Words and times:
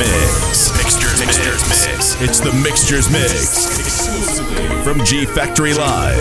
Mix. 0.00 0.72
Mixtures 0.78 1.20
Mix. 1.20 1.36
Mixtures 1.36 1.64
Mix. 1.68 2.22
It's 2.22 2.40
the 2.40 2.52
Mixtures 2.64 3.10
Mix. 3.10 4.40
From 4.82 5.04
G 5.04 5.26
Factory 5.26 5.74
Live. 5.74 6.16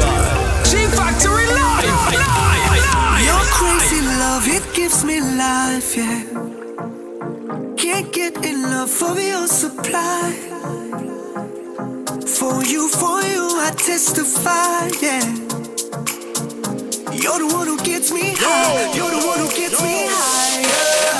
G 0.66 0.86
Factory 0.88 1.48
Live. 1.48 1.86
Live. 1.88 2.28
Live. 2.76 3.23
Your 3.23 3.44
crazy 3.55 4.02
love, 4.02 4.46
it 4.48 4.66
gives 4.76 5.05
me 5.05 5.21
life, 5.21 5.96
yeah. 5.96 6.23
Can't 7.78 8.12
get 8.12 8.36
enough 8.44 9.02
of 9.02 9.18
your 9.18 9.48
supply. 9.48 10.34
For 12.38 12.61
you, 12.66 12.89
for 12.89 13.21
you, 13.32 13.46
I 13.64 13.71
testify, 13.77 14.89
yeah. 15.02 15.23
You're 17.16 17.39
the 17.39 17.50
one 17.54 17.68
who 17.68 17.77
gets 17.77 18.11
me 18.11 18.36
high. 18.36 18.93
You're 18.93 19.11
the 19.11 19.25
one 19.25 19.39
who 19.39 19.50
gets 19.55 19.82
me 19.82 20.07
high. 20.09 21.19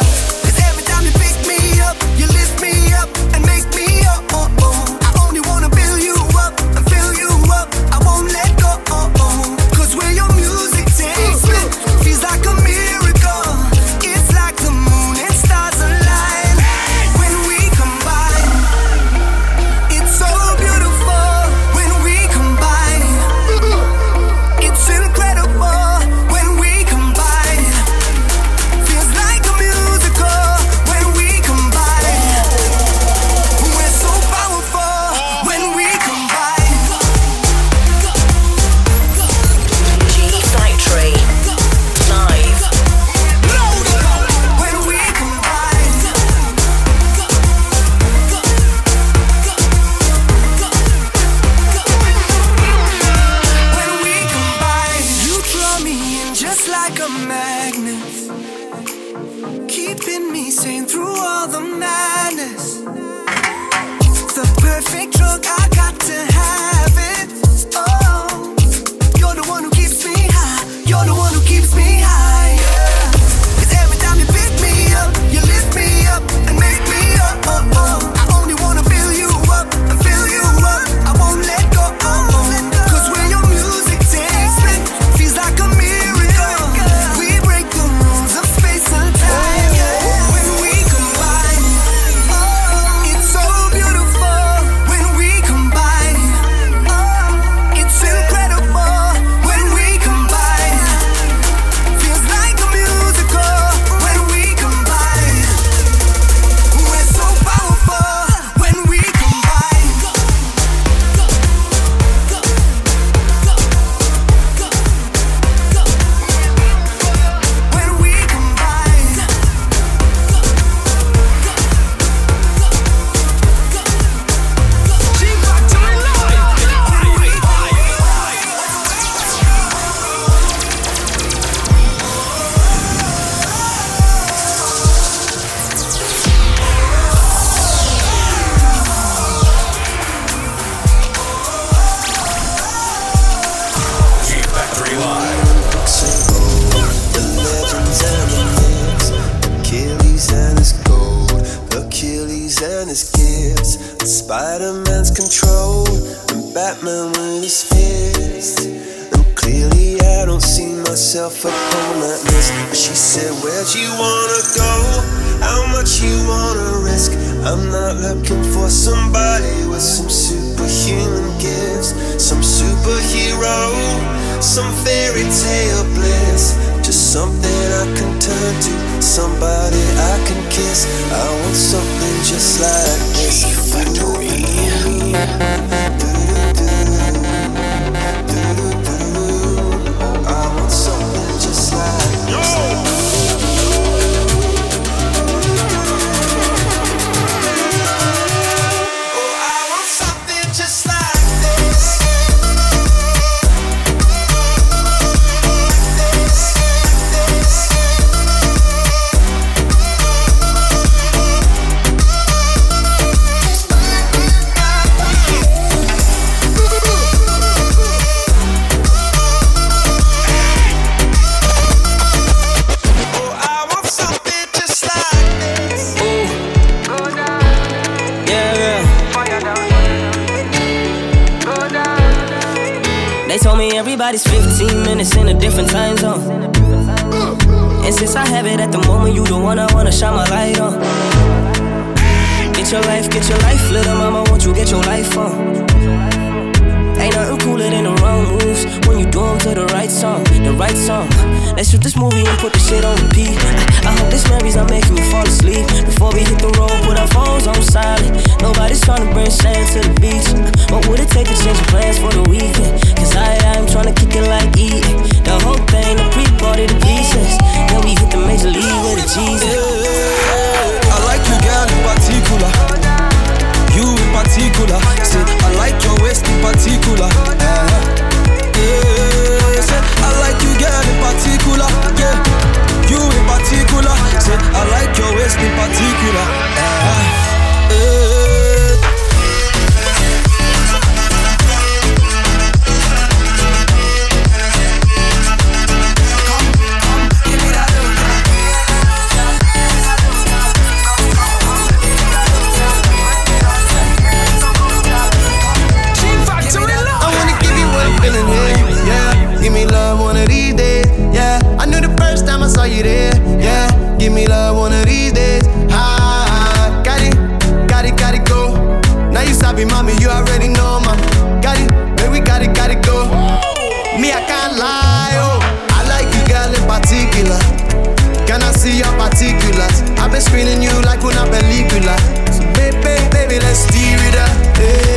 this 330.20 330.28
feeling 330.28 330.62
you 330.62 330.82
like 330.82 331.02
we're 331.02 331.14
not 331.14 331.32
believe 331.32 331.72
you 331.72 331.80
like. 331.80 332.34
So 332.34 332.44
baby, 332.54 333.08
baby, 333.10 333.40
let's 333.40 333.66
deal 333.68 333.96
with 334.04 334.16
that. 334.16 334.58
Hey. 334.58 334.89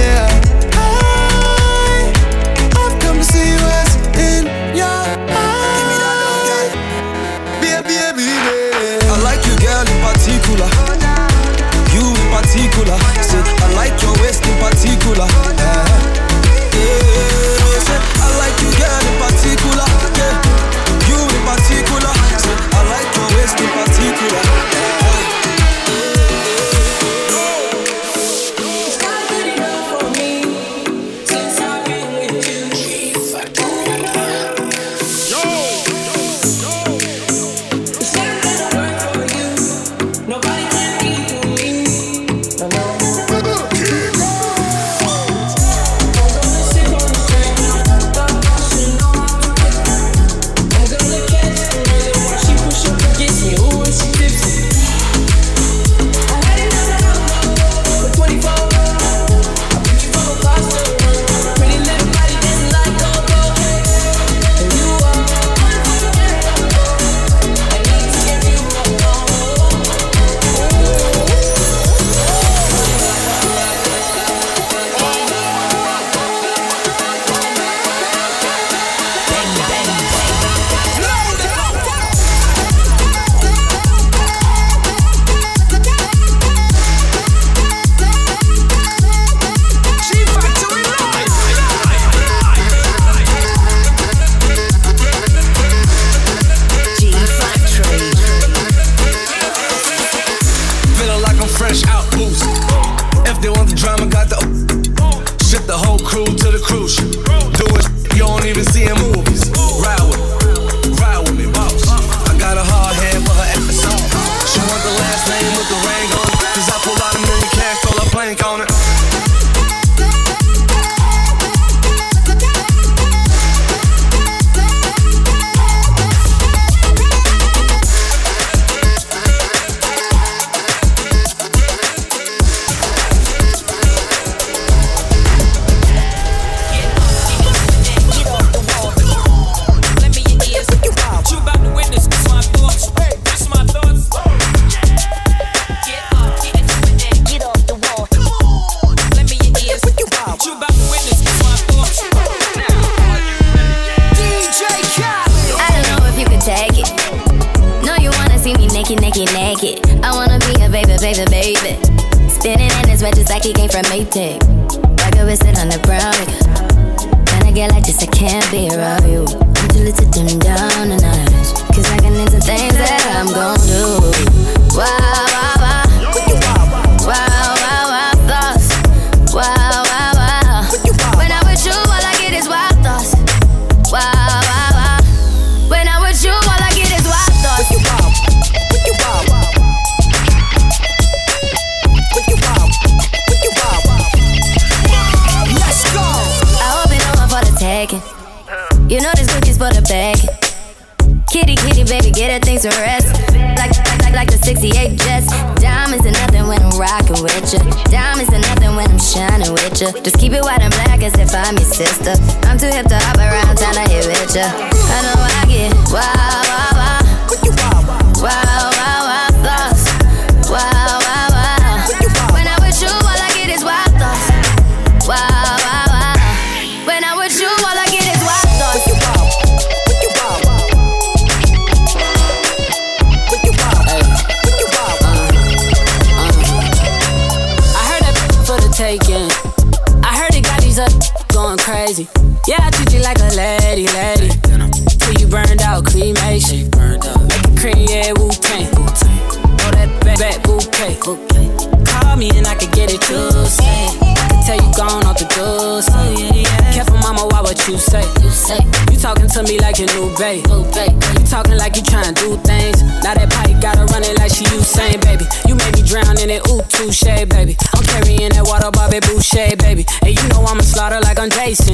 to 259.33 259.43
me 259.45 259.59
like 259.61 259.79
your 259.79 259.89
new 259.97 260.13
babe. 260.21 260.45
You 260.45 261.25
talking 261.25 261.57
like 261.57 261.77
you 261.77 261.83
trying 261.83 262.13
to 262.13 262.15
do 262.21 262.37
things. 262.45 262.85
Now 263.01 263.17
that 263.17 263.33
pipe 263.33 263.57
got 263.65 263.81
her 263.81 263.89
running 263.89 264.13
like 264.21 264.29
she 264.29 264.45
Usain, 264.53 265.01
baby. 265.01 265.25
You 265.49 265.57
made 265.57 265.73
me 265.73 265.81
drown 265.81 266.21
in 266.21 266.29
it, 266.29 266.45
ooh, 266.53 266.61
touche, 266.69 267.09
baby. 267.33 267.57
I'm 267.73 267.81
carrying 267.89 268.29
that 268.37 268.45
water, 268.45 268.69
Bobby 268.69 269.01
Boucher, 269.01 269.57
baby. 269.57 269.89
And 270.05 270.13
you 270.13 270.21
know 270.29 270.45
I'ma 270.45 270.61
slaughter 270.61 271.01
like 271.01 271.17
I'm 271.17 271.33
Jason. 271.33 271.73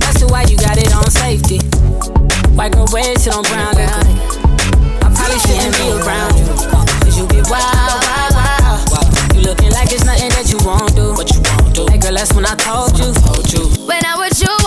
That's 0.00 0.24
why 0.32 0.48
you 0.48 0.56
got 0.56 0.80
it 0.80 0.88
on 0.96 1.04
safety. 1.12 1.60
White 2.56 2.72
girl 2.72 2.88
red, 2.88 3.20
sit 3.20 3.36
on 3.36 3.44
brown 3.44 3.76
liquor. 3.76 4.04
I 5.04 5.12
probably 5.12 5.36
shouldn't 5.44 5.76
be 5.76 5.92
around 5.92 6.40
you. 6.40 6.48
Cause 7.04 7.16
you 7.20 7.28
get 7.28 7.52
wild, 7.52 8.00
wild, 8.00 8.80
wild. 8.88 9.12
You 9.36 9.44
looking 9.44 9.76
like 9.76 9.92
it's 9.92 10.08
nothing 10.08 10.32
that 10.32 10.48
you 10.48 10.56
won't 10.64 10.96
do. 10.96 11.12
What 11.12 11.28
you 11.36 11.44
won't 11.52 11.68
do. 11.76 11.84
Hey 11.92 12.00
girl, 12.00 12.16
that's 12.16 12.32
when 12.32 12.48
I 12.48 12.56
told 12.56 12.96
you. 12.96 13.12
When 13.84 14.00
I 14.08 14.16
was 14.16 14.40
you. 14.40 14.57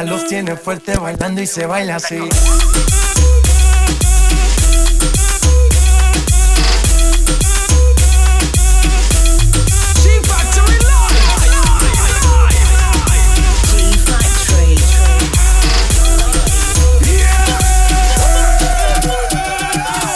Los 0.00 0.26
tiene 0.26 0.56
fuerte 0.56 0.96
bailando 0.96 1.42
y 1.42 1.46
se 1.46 1.66
baila 1.66 1.96
así. 1.96 2.16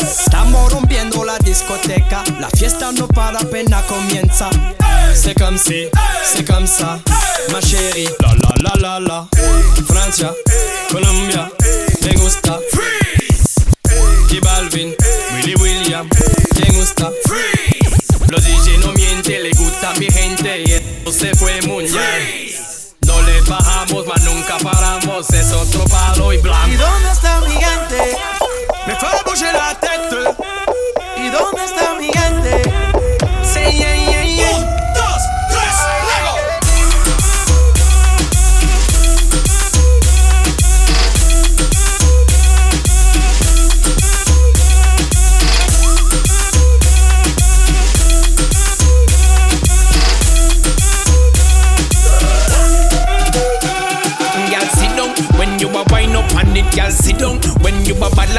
Estamos 0.01 0.73
rompiendo 0.73 1.23
la 1.23 1.39
discoteca, 1.39 2.25
la 2.41 2.49
fiesta 2.49 2.93
no 2.93 3.07
para 3.09 3.41
apenas 3.41 3.83
comienza. 3.85 4.49
C'est 5.15 5.35
comme 5.35 5.59
si, 5.59 5.89
c'est 6.27 6.45
comme 6.45 6.67
ça, 6.67 6.99
ma 7.53 7.61
chérie. 7.61 8.09
La 8.21 8.29
la 8.35 8.55
la 8.63 8.81
la 8.81 9.01
la. 9.01 9.29
Francia, 9.89 10.33
Colombia, 10.91 11.49
me 12.03 12.15
gusta. 12.15 12.59
Freeze. 12.73 13.55
Balvin, 14.43 14.93
Willy 15.35 15.55
William, 15.57 16.09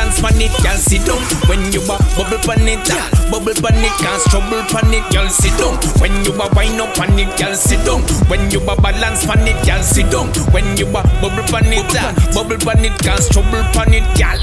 you 0.07 0.23
a 0.23 0.29
it. 0.39 0.51
Girl, 0.63 0.77
sit 0.77 1.03
down 1.05 1.19
when 1.47 1.71
you 1.71 1.81
a 1.83 1.97
bubble 2.15 2.51
on 2.51 2.67
it. 2.67 2.79
Girl, 2.87 3.03
bubble 3.31 3.65
on 3.65 3.83
it, 3.83 3.91
can't 3.99 4.21
trouble 4.31 4.63
on 4.63 4.93
it. 4.93 5.03
Girl, 5.11 5.27
sit 5.29 5.51
down 5.59 5.75
when 5.99 6.13
you 6.23 6.31
a 6.33 6.47
wind 6.55 6.79
up 6.79 6.97
on 6.99 7.19
it. 7.19 7.27
Girl, 7.37 7.55
sit 7.55 7.83
down 7.85 8.01
when 8.29 8.49
you 8.51 8.61
a 8.61 8.73
balance 8.79 9.27
on 9.27 9.43
it. 9.47 9.57
Girl, 9.65 9.83
sit 9.83 10.09
down 10.11 10.27
when 10.53 10.65
you 10.77 10.87
a 10.87 11.01
bubble 11.19 11.55
on 11.55 11.67
it. 11.67 11.83
Girl, 11.91 12.13
bubble 12.33 12.69
on 12.69 12.85
it, 12.85 12.95
can't 12.99 13.23
trouble 13.31 13.63
on 13.79 13.93
it. 13.93 14.05
Girl, 14.15 14.39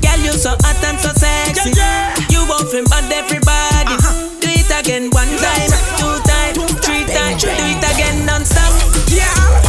Girl, 0.00 0.20
you 0.22 0.32
so 0.32 0.54
hot 0.62 0.82
and 0.84 0.98
so 0.98 1.10
sexy. 1.12 1.74
You 2.30 2.46
want 2.46 2.70
to 2.70 2.84
bad 2.88 3.10
everybody. 3.10 3.94
Uh-huh. 3.98 4.40
Do 4.40 4.48
it 4.48 4.70
again 4.70 5.10
one 5.10 5.28
time, 5.42 5.70
two 5.98 6.14
time, 6.24 6.54
three 6.80 7.04
time. 7.10 7.36
Do 7.36 7.48
it 7.50 7.82
again 7.82 8.26
non-stop. 8.26 8.72
Yeah. 9.10 9.59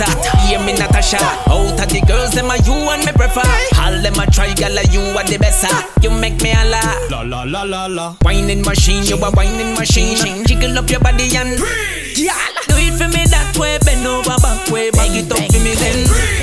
Hotter. 0.00 0.36
Hear 0.48 0.60
me, 0.64 0.72
Natasha. 0.72 1.18
Out 1.48 1.78
of 1.80 1.88
the 1.88 2.00
girls, 2.06 2.32
them 2.32 2.50
are 2.50 2.58
you 2.64 2.72
and 2.72 3.04
me 3.04 3.12
prefer. 3.12 3.44
All 3.78 3.96
them 4.00 4.18
a 4.18 4.26
try, 4.30 4.52
girl, 4.54 4.76
you 4.90 5.00
are 5.16 5.24
the 5.24 5.38
best. 5.38 5.66
You 6.02 6.10
make 6.10 6.40
me 6.42 6.50
holla. 6.50 6.80
La 7.10 7.22
la 7.22 7.42
la 7.44 7.62
la 7.62 7.86
la. 7.86 8.14
Whining 8.22 8.62
machine, 8.62 9.04
you 9.04 9.16
a 9.16 9.30
whining 9.32 9.74
machine. 9.74 10.44
Jiggle 10.46 10.78
up 10.78 10.88
your 10.90 11.00
body 11.00 11.28
and 11.36 11.58
Yeah. 12.16 12.36
Do 12.68 12.76
it 12.76 12.94
for 12.98 13.08
me 13.08 13.24
that 13.28 13.56
way, 13.58 13.78
bend 13.84 14.06
over 14.06 14.36
back 14.40 14.68
way, 14.70 14.90
bag 14.90 15.16
it 15.16 15.30
up 15.32 15.38
for 15.38 15.60
me 15.60 15.74
then. 15.74 16.39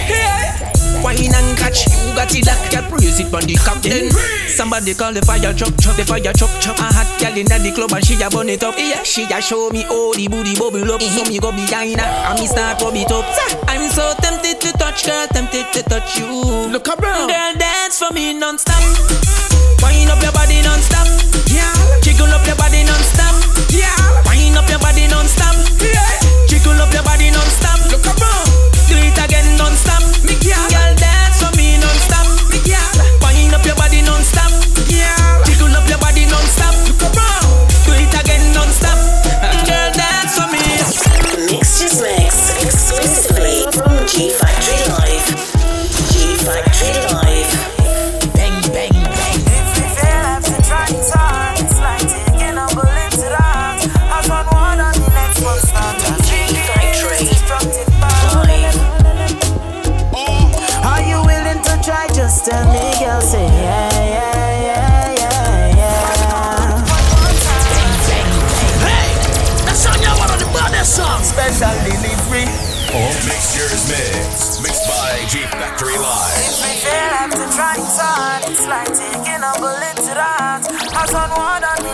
Wine 1.18 1.34
and 1.34 1.58
catch. 1.58 1.90
You 1.90 2.14
got 2.14 2.30
it 2.30 2.46
that 2.46 2.62
girl, 2.70 2.86
praise 2.94 3.18
it 3.20 3.34
on 3.34 3.42
the 3.42 3.58
captain. 3.58 4.14
Somebody 4.46 4.94
call 4.94 5.14
the 5.14 5.22
fire 5.26 5.54
truck, 5.54 5.74
truck, 5.82 5.98
the 5.98 6.06
fire 6.06 6.34
truck, 6.34 6.54
truck. 6.62 6.78
A 6.78 6.94
hot 6.94 7.10
girl 7.18 7.34
inna 7.34 7.58
the 7.58 7.74
club 7.74 7.92
and 7.94 8.06
she 8.06 8.14
a 8.22 8.30
burn 8.30 8.50
it 8.50 8.62
up. 8.62 8.78
Yeah, 8.78 9.02
she 9.02 9.26
a 9.26 9.42
show 9.42 9.70
me 9.74 9.82
how 9.90 10.14
the 10.14 10.30
booty 10.30 10.54
bubble 10.54 10.86
up. 10.94 11.02
So 11.02 11.26
me 11.26 11.42
go 11.42 11.50
behind 11.50 11.98
her 11.98 12.06
and 12.06 12.38
me 12.38 12.46
start 12.46 12.82
rub 12.82 12.94
it 12.94 13.10
up. 13.10 13.26
I'm 13.66 13.90
so 13.90 14.14
tempted 14.22 14.62
to 14.62 14.70
touch, 14.78 15.06
girl, 15.10 15.26
tempted 15.34 15.66
to 15.74 15.82
touch 15.90 16.22
you. 16.22 16.30
Look 16.70 16.86
around. 16.86 17.34
Girl, 17.34 17.54
dance 17.58 17.98
for 17.98 18.14
me 18.14 18.38
non-stop. 18.38 18.78
Wind 19.82 20.14
up 20.14 20.22
your 20.22 20.34
body 20.38 20.62
non-stop. 20.62 21.10
Yeah. 21.50 21.74
Jiggle 22.06 22.30
up 22.30 22.46
your 22.46 22.58
body 22.62 22.86
non-stop. 22.86 23.34
Yeah. 23.74 23.90
Wind 24.30 24.54
up 24.54 24.70
your 24.70 24.80
body 24.80 25.10
non-stop. 25.10 25.58
Yeah. 25.82 26.06
Jiggle 26.46 26.78
up 26.78 26.94
your 26.94 27.02
body 27.02 27.34
non-stop. 27.34 27.82
Look 27.90 28.06
around. 28.06 28.46
Do 28.86 28.96
it 29.02 29.18
again 29.18 29.58
non-stop. 29.58 30.07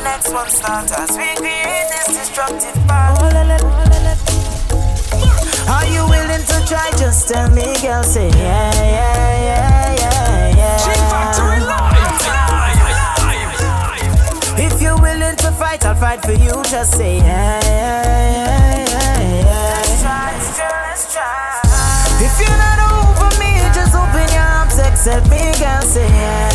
next 0.04 0.32
one 0.34 0.50
starts 0.50 0.92
as 0.92 1.12
we 1.18 1.34
create 1.36 1.88
this 1.90 2.08
destructive 2.18 2.74
path. 2.88 3.20
Are 5.70 5.88
you 5.88 6.04
willing 6.08 6.44
to 6.46 6.58
try? 6.68 6.92
Just 6.98 7.28
tell 7.30 7.50
me, 7.50 7.64
girl. 7.82 8.04
Say 8.04 8.30
yeah, 8.30 8.72
yeah, 8.76 9.46
yeah, 9.50 9.96
yeah, 9.96 10.58
yeah. 10.60 10.78
G 10.84 10.86
Factory 11.12 11.60
live, 11.64 12.20
live, 12.28 12.84
live. 13.24 13.54
live. 13.64 14.74
If 14.74 14.82
you're 14.82 15.00
willing 15.00 15.36
to 15.38 15.52
fight, 15.54 15.86
I'll 15.86 15.96
fight 15.96 16.22
for 16.22 16.34
you. 16.34 16.52
Just 16.70 16.98
say 16.98 17.18
yeah, 17.18 17.60
yeah, 17.64 18.04
yeah, 18.04 18.90
yeah. 18.90 19.46
yeah. 19.48 19.74
Let's 19.80 20.02
try, 20.04 20.32
girl, 20.60 20.80
let's 20.90 21.14
try. 21.14 21.62
If 22.28 22.34
you're 22.42 22.60
not 22.66 22.80
over 22.92 23.32
me, 23.40 23.52
just 23.74 23.96
open 23.96 24.28
your 24.36 24.44
arms, 24.44 24.78
accept 24.80 25.30
me, 25.30 25.54
girl. 25.60 25.82
Say 25.82 26.08
yeah. 26.08 26.53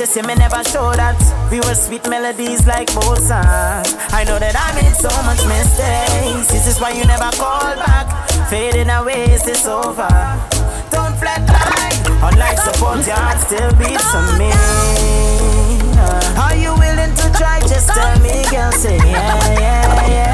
you 0.00 0.06
see 0.06 0.22
me 0.22 0.34
never 0.36 0.62
show 0.62 0.92
that. 0.94 1.18
We 1.50 1.58
were 1.58 1.74
sweet 1.74 2.08
melodies 2.08 2.66
like 2.66 2.86
both 2.94 3.18
songs. 3.18 3.90
I 4.14 4.22
know 4.22 4.38
that 4.38 4.54
I 4.54 4.70
made 4.78 4.94
so 4.94 5.10
much 5.26 5.42
mistakes. 5.50 6.46
This 6.52 6.68
is 6.68 6.78
why 6.78 6.92
you 6.92 7.04
never 7.04 7.30
call 7.34 7.74
back. 7.74 8.06
Fading 8.48 8.90
away, 8.90 9.26
is 9.34 9.42
this 9.42 9.66
over? 9.66 10.06
Don't 10.94 11.18
flatline. 11.18 11.98
Unlike 12.22 12.58
support, 12.58 13.02
y'all 13.10 13.38
still 13.42 13.72
beats 13.74 14.14
on 14.14 14.38
me. 14.38 14.52
Are 16.38 16.54
you 16.54 16.70
willing 16.78 17.14
to 17.18 17.26
try? 17.34 17.58
Just 17.66 17.90
tell 17.90 18.18
me, 18.20 18.44
girl, 18.50 18.70
say 18.72 18.98
yeah, 18.98 19.58
yeah, 19.58 20.10
yeah. 20.10 20.27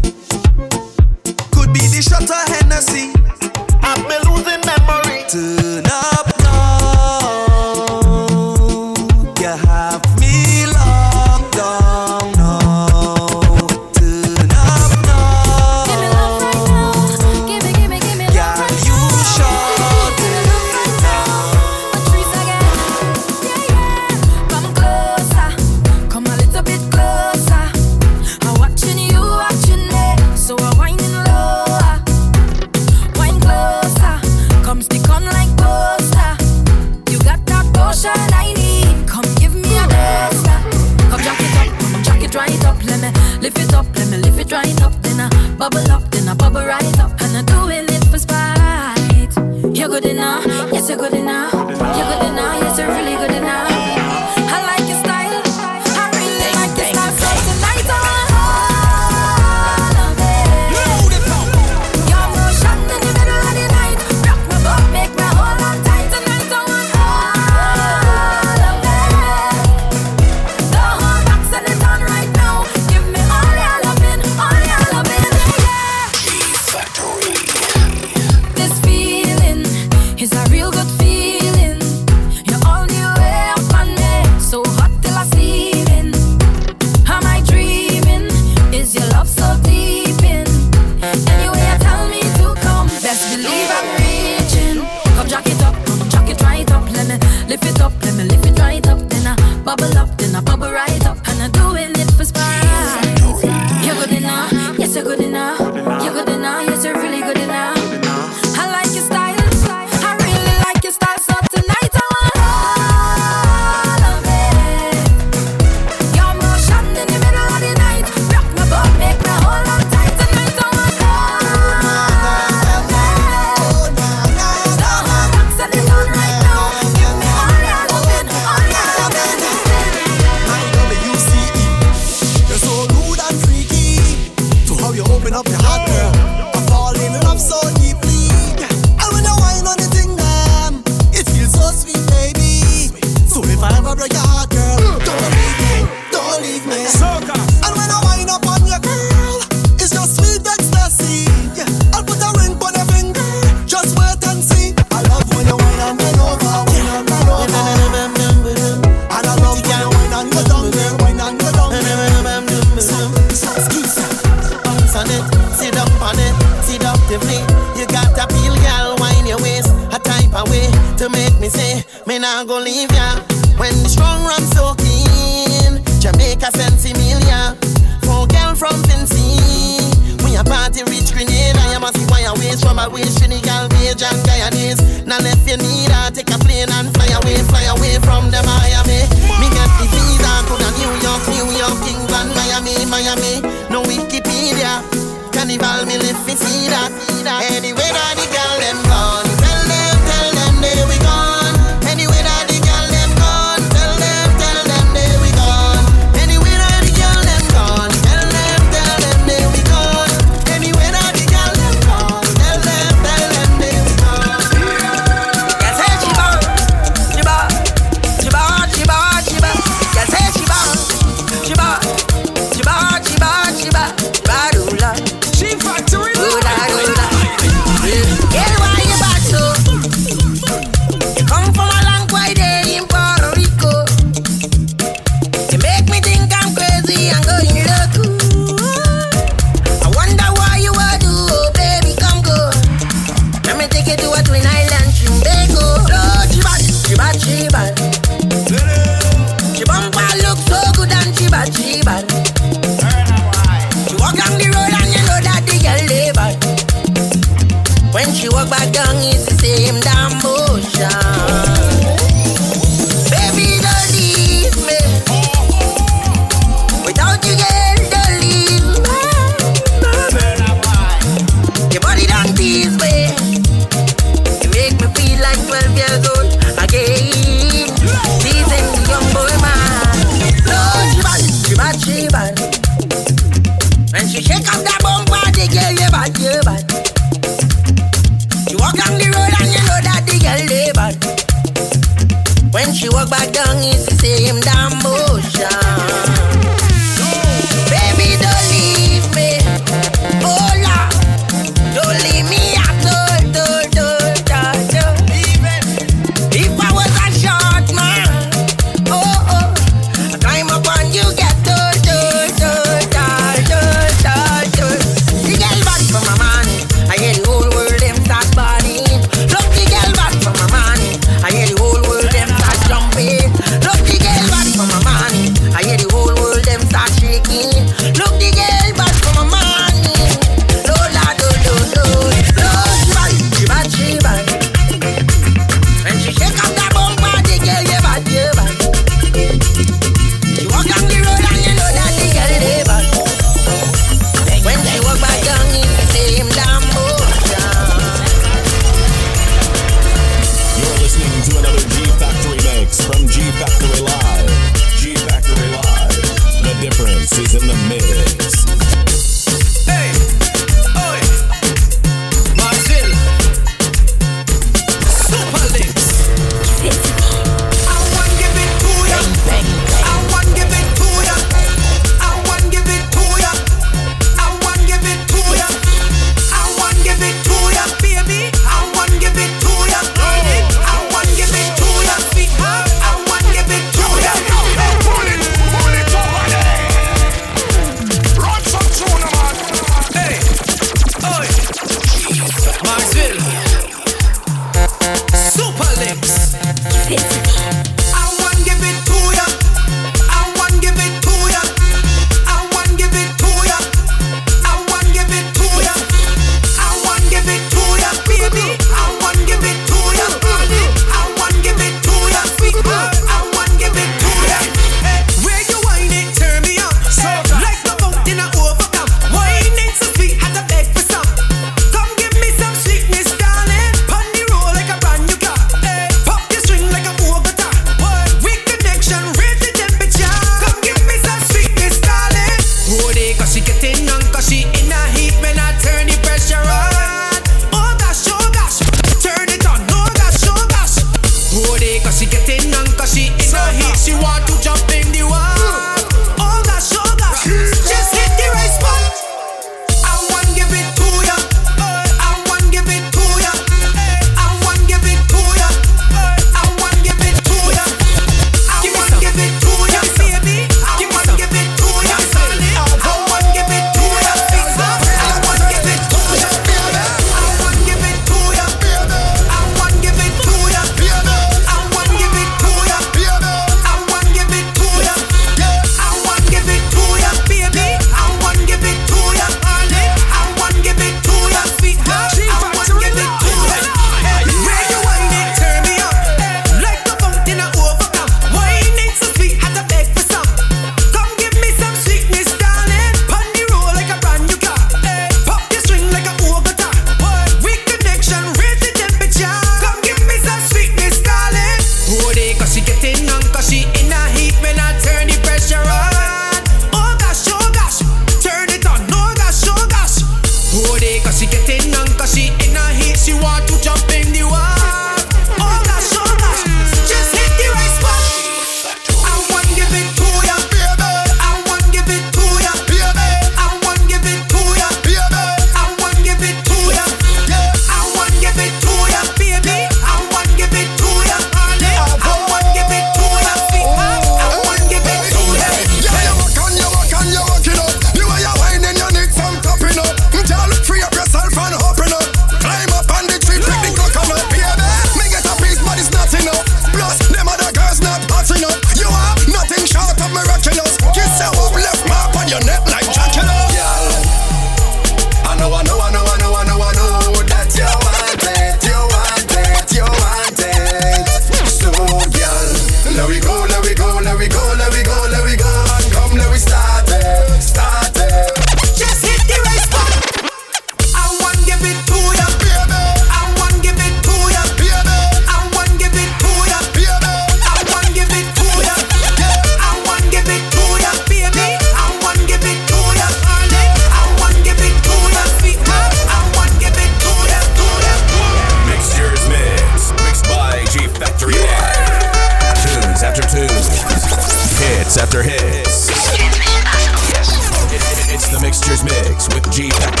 G-Pack 599.51 600.00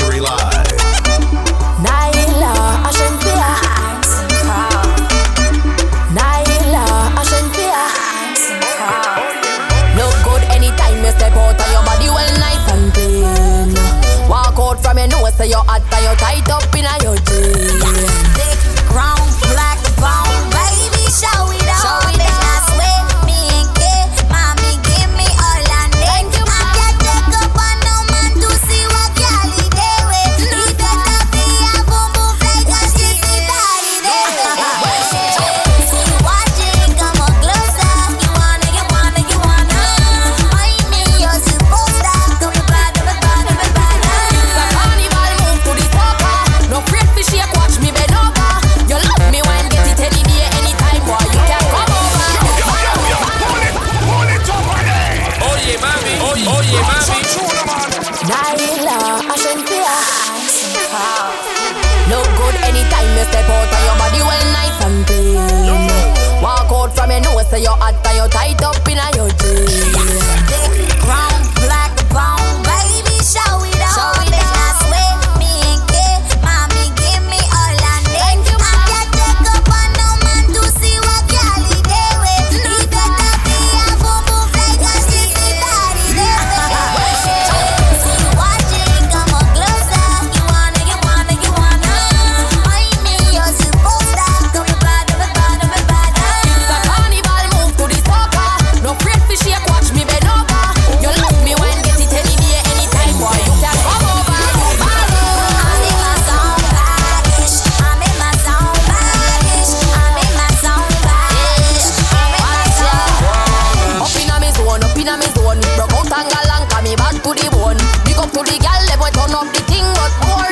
gun 115.51 115.61
Broke 115.75 115.93
out 115.93 116.11
and 116.13 116.29
galang, 116.31 116.83
me 116.83 116.95
back 116.95 117.15
to 117.23 117.31
the 117.33 117.47
bone. 117.51 117.77
Big 118.05 118.17
up 118.17 118.31
to 118.31 118.41
the 118.43 118.55
gal, 118.59 118.81
they 118.87 118.95
boy 118.95 119.11
turn 119.11 119.35
up 119.35 119.47
the 119.51 119.61
thing 119.67 119.87
but 119.95 120.13
more 120.27 120.50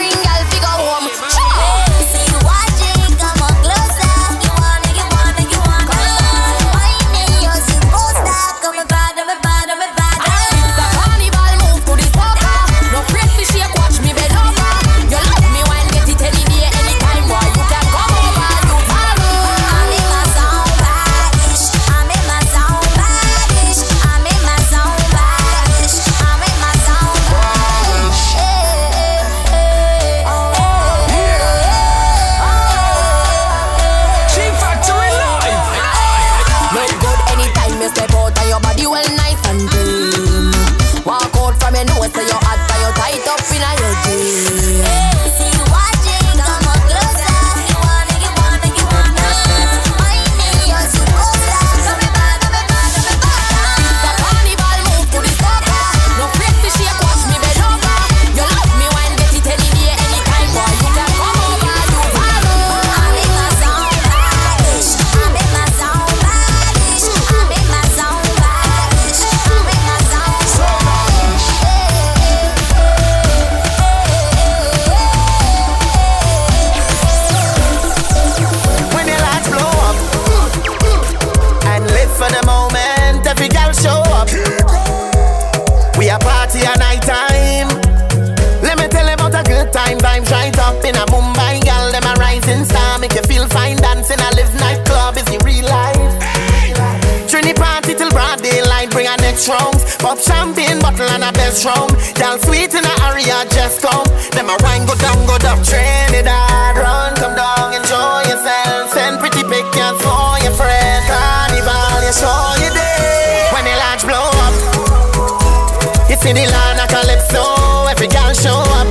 See 116.19 116.31
is 116.31 116.35
the 116.35 116.51
land 116.51 116.79
of 116.83 116.87
Calypso, 116.89 117.87
every 117.87 118.07
girl 118.07 118.33
show 118.33 118.59
up. 118.75 118.87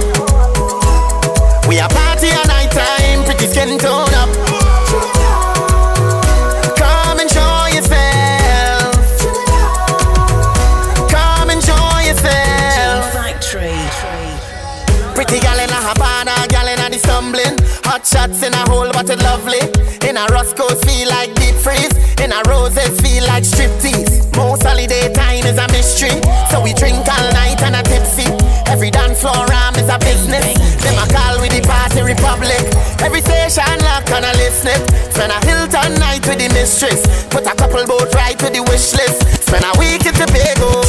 We 1.68 1.78
are 1.78 1.88
party 1.90 2.28
at 2.28 2.46
night 2.48 2.70
time, 2.72 3.22
pretty 3.24 3.46
skin 3.46 3.78
tone 3.78 4.08
up. 4.16 4.32
Come 6.80 7.20
enjoy 7.20 7.76
yourself. 7.76 8.96
Come 11.12 11.50
enjoy 11.50 12.00
yourself. 12.08 13.12
Pretty 15.14 15.40
gal 15.40 15.58
in 15.60 15.68
a 15.68 15.80
Havana, 15.84 16.48
gal 16.48 16.66
in 16.66 16.80
a 16.80 16.88
the 16.88 16.98
stumbling. 16.98 17.58
Hot 17.84 18.06
shots 18.06 18.42
in 18.42 18.54
a 18.54 18.64
hole, 18.70 18.90
but 18.94 19.10
it 19.10 19.18
lovely. 19.18 19.60
In 20.08 20.16
a 20.16 20.24
Roscoe, 20.32 20.74
feel 20.86 21.08
like 21.10 21.34
deep 21.34 21.56
freeze. 21.56 21.92
In 22.24 22.32
a 22.32 22.40
roses, 22.48 22.98
feel 23.02 23.26
like 23.26 23.44
striptease. 23.44 24.07
Most 24.38 24.62
holiday 24.62 25.10
time 25.12 25.42
is 25.50 25.58
a 25.58 25.66
mystery. 25.74 26.14
So 26.46 26.62
we 26.62 26.72
drink 26.72 27.02
all 27.10 27.26
night 27.34 27.58
and 27.66 27.74
a 27.74 27.82
tipsy. 27.82 28.30
Every 28.70 28.90
dance 28.90 29.20
floor 29.20 29.34
arm 29.34 29.74
is 29.74 29.90
a 29.90 29.98
business. 29.98 30.54
Them 30.78 30.94
a 30.94 31.06
call 31.10 31.42
with 31.42 31.50
the 31.50 31.60
party 31.66 32.06
republic. 32.06 32.62
Every 33.02 33.20
station 33.20 33.66
lock 33.82 34.06
and 34.14 34.24
a 34.24 34.32
listen. 34.38 34.78
Spend 35.10 35.34
a 35.34 35.38
Hilton 35.42 35.98
night 35.98 36.22
with 36.22 36.38
the 36.38 36.48
mistress. 36.54 37.02
Put 37.34 37.50
a 37.50 37.54
couple 37.58 37.82
boat 37.84 38.14
right 38.14 38.38
to 38.38 38.46
the 38.46 38.62
wish 38.70 38.94
list. 38.94 39.26
Spend 39.42 39.66
a 39.66 39.74
week 39.74 40.06
in 40.06 40.14
Tobago. 40.14 40.87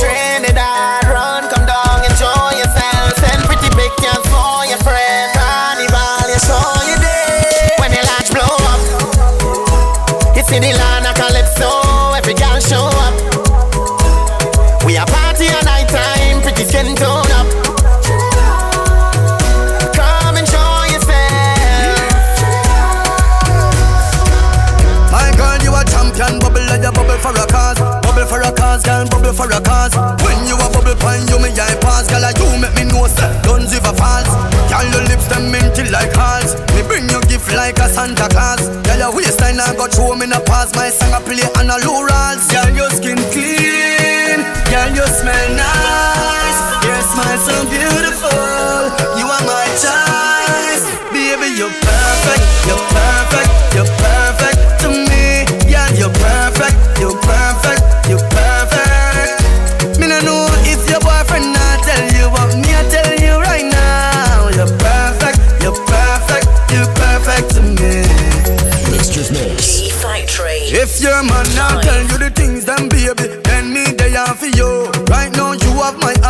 For 29.39 29.47
a 29.55 29.61
cause. 29.63 29.95
When 30.27 30.43
you 30.43 30.59
a 30.59 30.67
bubble 30.67 30.99
pine, 30.99 31.23
you 31.31 31.39
me 31.39 31.55
eye 31.55 31.79
pass, 31.79 32.11
girl, 32.11 32.27
you 32.27 32.59
make 32.59 32.75
me 32.75 32.83
know 32.91 33.07
say 33.07 33.31
guns 33.47 33.71
if 33.71 33.87
a 33.87 33.93
false. 33.95 34.27
Girl, 34.67 34.83
your 34.91 35.03
lips 35.07 35.27
them 35.31 35.47
minty 35.47 35.87
like 35.87 36.11
hearts. 36.11 36.59
Me 36.75 36.83
bring 36.83 37.07
you 37.07 37.21
gift 37.31 37.47
like 37.55 37.79
a 37.79 37.87
Santa 37.87 38.27
Claus. 38.27 38.67
Girl, 38.83 38.99
your 38.99 39.15
waistline 39.15 39.59
I 39.59 39.71
got 39.79 39.95
throw 39.95 40.15
me 40.15 40.27
a 40.27 40.39
pass. 40.43 40.75
My 40.75 40.89
song 40.89 41.23
play 41.23 41.47
on 41.55 41.71
a 41.71 41.79
low 41.87 42.03
rolls. 42.03 42.43
Girl, 42.51 42.69
your 42.75 42.91
skin 42.91 43.17
clean. 43.31 43.58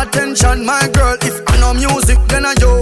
Attention, 0.02 0.64
my 0.64 0.88
girl. 0.92 1.16
If 1.22 1.42
I 1.48 1.60
know 1.60 1.74
music, 1.74 2.18
then 2.28 2.46
I 2.46 2.54
yo. 2.60 2.79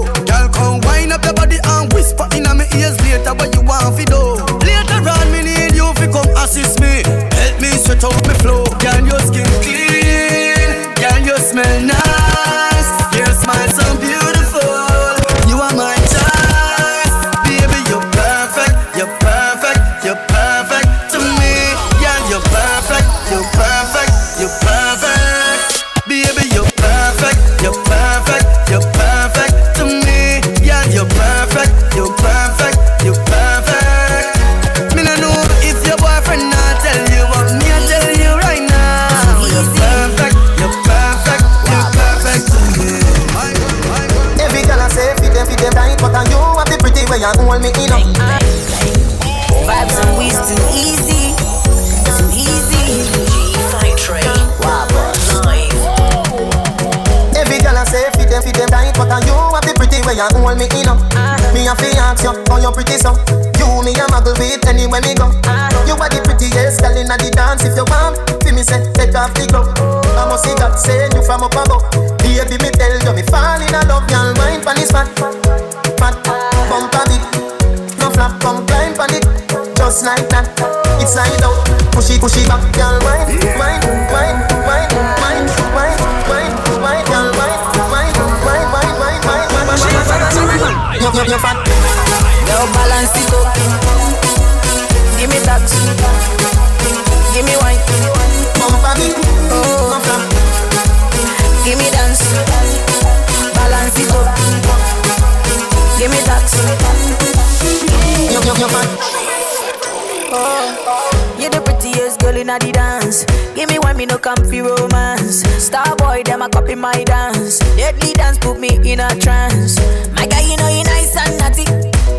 In 112.39 112.47
the 112.47 112.70
dance. 112.72 113.24
Give 113.55 113.68
me 113.68 113.78
one, 113.78 113.97
me 113.97 114.07
no 114.07 114.18
comfy 114.18 114.61
romance. 114.61 115.43
Star 115.59 115.97
boy, 115.97 116.22
them 116.24 116.43
a 116.43 116.49
copy 116.49 116.74
my 116.74 117.03
dance. 117.05 117.59
Deadly 117.74 118.14
dance 118.14 118.39
put 118.39 118.61
me 118.61 118.78
in 118.86 119.01
a 119.01 119.09
trance. 119.18 119.76
My 120.14 120.26
guy, 120.26 120.47
you 120.47 120.57
know 120.57 120.68
you 120.70 120.84
nice 120.84 121.16
and 121.18 121.34
naughty. 121.39 121.66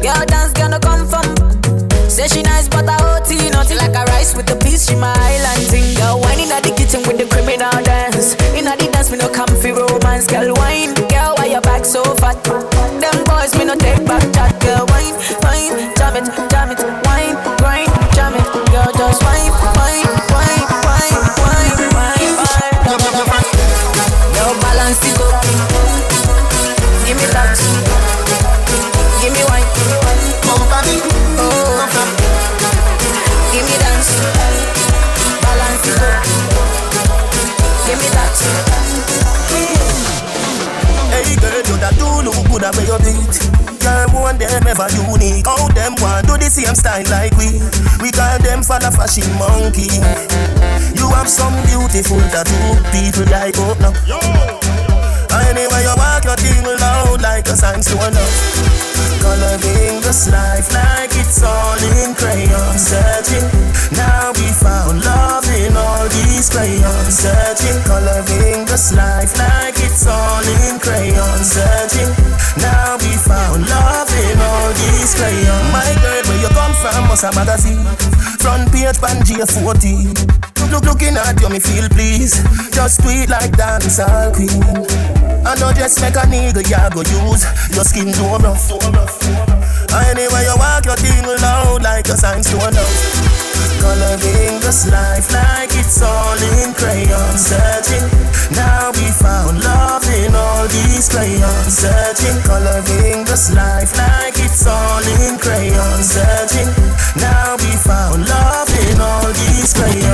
Girl 0.03 0.19
dance 0.27 0.51
gonna 0.53 0.79
come 0.79 1.07
from. 1.07 1.23
Say 2.09 2.27
she 2.27 2.41
nice, 2.43 2.67
but 2.67 2.87
I 2.89 2.99
OT 3.15 3.49
naughty 3.49 3.75
like 3.75 3.95
a 3.95 4.03
rice 4.11 4.35
with 4.35 4.47
the 4.47 4.55
piece. 4.57 4.89
She 4.89 4.95
my 4.95 5.15
island 5.15 5.63
thing. 5.71 5.95
Girl, 5.95 6.19
wine 6.19 6.39
in 6.39 6.49
the 6.49 6.73
kitchen 6.75 7.01
with 7.07 7.17
the 7.17 7.27
criminal 7.31 7.71
dance. 7.83 8.35
In 8.59 8.65
the 8.65 8.75
dance, 8.91 9.11
me 9.11 9.17
no 9.17 9.29
comfy 9.29 9.71
romance. 9.71 10.27
Girl, 10.27 10.51
wine, 10.59 10.93
girl, 11.07 11.35
why 11.39 11.47
your 11.47 11.61
back 11.61 11.85
so 11.85 12.03
fat? 12.19 12.35
Them 12.43 13.23
boys, 13.23 13.55
me 13.55 13.63
no 13.63 13.75
take 13.75 14.03
back 14.03 14.23
chat. 14.35 14.51
Girl, 14.59 14.83
wine, 14.91 15.15
wine, 15.47 15.95
jam 15.95 16.19
it, 16.19 16.27
jam 16.51 16.71
it, 16.75 16.81
wine, 17.07 17.39
grind, 17.63 17.91
jam 18.11 18.35
it. 18.35 18.43
Girl, 18.67 18.91
just 18.99 19.23
wine, 19.23 19.78
good 42.71 42.89
where 42.89 42.99
you 42.99 43.23
beat. 43.23 43.35
Girl, 43.79 44.07
one 44.21 44.37
them 44.37 44.67
ever 44.67 44.89
unique. 44.91 45.45
How 45.45 45.67
them 45.69 45.95
want 45.99 46.27
do 46.27 46.37
the 46.37 46.49
same 46.49 46.75
style 46.75 47.05
like 47.09 47.35
we? 47.37 47.59
We 48.01 48.11
call 48.11 48.39
them 48.39 48.61
the 48.79 48.91
fashion 48.91 49.29
monkey. 49.39 49.89
You 50.97 51.09
have 51.15 51.29
some 51.29 51.55
beautiful 51.65 52.19
tattoo. 52.29 52.77
People 52.91 53.31
like 53.31 53.55
oh 53.57 53.75
no. 53.79 54.68
Anyway, 55.31 55.81
you 55.85 55.93
walk 55.95 56.25
your 56.25 56.35
thing 56.35 56.65
loud 56.65 57.21
like 57.21 57.45
a 57.47 57.55
sign 57.55 57.81
to 57.81 57.95
love. 57.95 58.79
Coloring 59.21 60.01
this 60.01 60.31
life 60.31 60.73
like 60.73 61.11
it's 61.13 61.43
all 61.43 61.77
in 62.01 62.15
crayon. 62.15 62.77
Searching, 62.77 63.45
now 63.93 64.31
we 64.33 64.47
found 64.49 65.05
love 65.05 65.45
in 65.53 65.75
all 65.77 66.07
these 66.09 66.49
crayons. 66.49 67.13
Searching, 67.13 67.77
coloring 67.85 68.65
this 68.65 68.93
life 68.93 69.37
like 69.37 69.77
it's 69.77 70.07
all 70.07 70.43
in 70.65 70.79
crayon. 70.79 71.39
Searching, 71.43 72.09
now 72.57 72.97
we 72.97 73.13
found 73.21 73.67
love 73.69 74.08
all 74.39 74.69
these 74.73 75.15
crayons. 75.15 75.71
My 75.71 75.87
girl, 76.01 76.23
where 76.27 76.41
you 76.41 76.51
come 76.51 76.73
from? 76.73 77.07
Must 77.07 77.23
a 77.23 77.31
magazine. 77.35 77.83
Front 78.39 78.71
page, 78.71 78.97
Pangea 78.99 79.45
40. 79.45 80.09
Look, 80.71 80.83
looking 80.85 81.17
at 81.17 81.39
you, 81.41 81.49
me 81.49 81.59
feel 81.59 81.89
please. 81.89 82.43
Just 82.71 83.01
tweet 83.01 83.29
like 83.29 83.51
dancehall 83.53 84.35
queen. 84.35 85.19
I 85.45 85.55
know 85.55 85.71
just 85.71 86.01
make 86.01 86.15
a 86.15 86.27
nigga 86.27 86.61
ya 86.69 86.89
go 86.89 86.99
use 87.01 87.47
Your 87.73 87.85
skin 87.85 88.13
so 88.13 88.37
rough 88.37 88.69
Anyway 90.05 90.43
you 90.43 90.55
walk 90.57 90.85
your 90.85 90.95
thing 90.97 91.25
loud 91.41 91.81
like 91.81 92.07
a 92.09 92.17
sign 92.17 92.43
stone 92.43 92.75
out 92.75 93.18
Coloring 93.79 94.59
this 94.59 94.91
life 94.91 95.31
like 95.31 95.71
it's 95.73 96.01
all 96.01 96.39
in 96.59 96.73
crayon. 96.73 97.37
Searching, 97.37 98.05
now 98.51 98.91
we 98.91 99.07
found 99.11 99.63
love 99.63 100.03
in 100.19 100.35
all 100.35 100.67
these 100.67 101.07
crayons. 101.09 101.73
Searching, 101.73 102.37
coloring 102.43 103.25
this 103.25 103.53
life 103.53 103.95
like 103.97 104.35
it's 104.37 104.67
all 104.67 105.03
in 105.23 105.39
crayon. 105.39 106.03
Searching, 106.03 106.69
now 107.15 107.55
we 107.55 107.71
found 107.79 108.27
love 108.27 108.69
in 108.91 108.99
all 108.99 109.27
these 109.47 109.73
crayons 109.73 110.08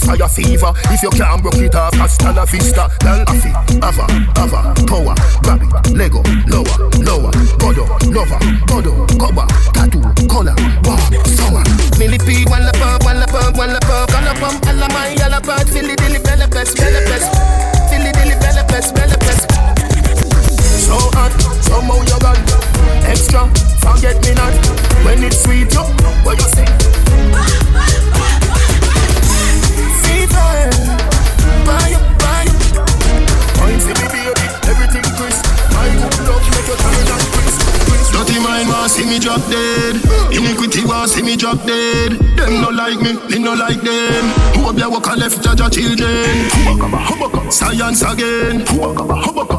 fire 0.00 0.28
fever. 0.28 0.72
If 0.90 1.02
you 1.02 1.10
can't 1.10 1.42
broke 1.42 1.60
it 1.60 1.74
off, 1.74 1.94
hasta 1.94 2.32
la 2.32 2.44
vista. 2.44 2.88
Girl, 3.00 3.24
afi, 3.26 3.50
ava, 3.82 4.06
ava, 4.36 4.74
power, 4.86 5.14
it, 5.14 5.94
Lego, 5.94 6.22
lower, 6.48 6.76
lower, 7.04 7.30
godo, 7.60 7.84
lover, 8.10 8.40
godo, 8.66 8.92
cover, 9.18 9.46
tattoo, 9.72 10.00
color, 10.28 10.54
warm, 10.84 11.00
summer. 11.24 11.64
Millipede, 11.98 12.48
one 12.48 12.64
la 12.64 12.72
pump, 12.72 13.04
one 13.04 13.20
la 13.20 13.26
pump, 13.26 13.56
one 13.56 13.72
la 13.72 13.80
pump, 13.80 14.10
one 14.12 14.24
la 14.24 14.34
pump, 14.34 14.66
all 14.66 14.82
of 14.82 14.92
my 14.92 15.14
yellow 15.16 15.40
bird, 15.40 15.68
Philly 15.68 15.94
dilly, 15.96 16.18
bella 16.18 16.48
best, 16.48 16.76
bella 16.76 17.00
best, 17.08 17.28
Philly 17.90 18.12
dilly, 18.12 18.36
bella 18.40 18.64
best, 18.68 18.94
bella 18.94 19.16
best. 19.18 19.50
So 20.86 20.96
hot, 21.14 21.32
somehow 21.62 22.00
you 22.02 22.18
got 22.20 22.38
extra. 23.06 23.48
Forget 23.80 24.16
me 24.24 24.34
not 24.34 24.52
when 25.04 25.24
it's 25.24 25.42
sweet. 25.42 25.72
You, 25.72 25.82
what 26.24 26.38
you 26.38 26.48
say? 26.48 27.69
Me, 33.80 33.92
baby, 33.96 34.22
everything 34.68 35.06
crisp. 35.16 35.44
Make 36.52 36.68
you 36.68 36.76
turn 36.76 37.10
and 37.10 37.24
crisp. 37.32 37.60
Dirty 38.12 38.38
mind 38.40 38.68
want 38.68 38.90
see 38.90 39.06
me 39.06 39.18
drop 39.18 39.40
dead. 39.48 39.96
Iniquity 40.30 40.84
want 40.84 41.10
see 41.10 41.22
me 41.22 41.36
drop 41.36 41.64
dead. 41.64 42.18
Them 42.36 42.60
no 42.60 42.68
like 42.70 43.00
me, 43.00 43.14
me 43.30 43.38
no 43.38 43.54
like 43.54 43.80
them. 43.80 44.24
Who 44.54 44.68
up 44.68 44.76
there 44.76 44.90
walk 44.90 45.06
left 45.16 45.42
judge 45.42 45.60
a 45.60 45.70
children? 45.70 46.50
Science 47.50 48.02
again. 48.02 48.66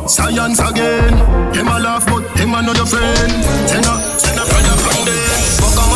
Science 0.07 0.59
again. 0.59 1.13
Them 1.53 1.67
a 1.67 1.79
laugh 1.79 2.05
but 2.05 2.23
them 2.35 2.53
a 2.53 2.61
not 2.61 2.77
your 2.77 2.85
friend. 2.85 3.31
Send 3.67 3.85
a, 3.85 3.97
send 4.19 4.39
a 4.39 4.43
brother 4.45 4.77
from 4.83 5.05
them. 5.05 5.17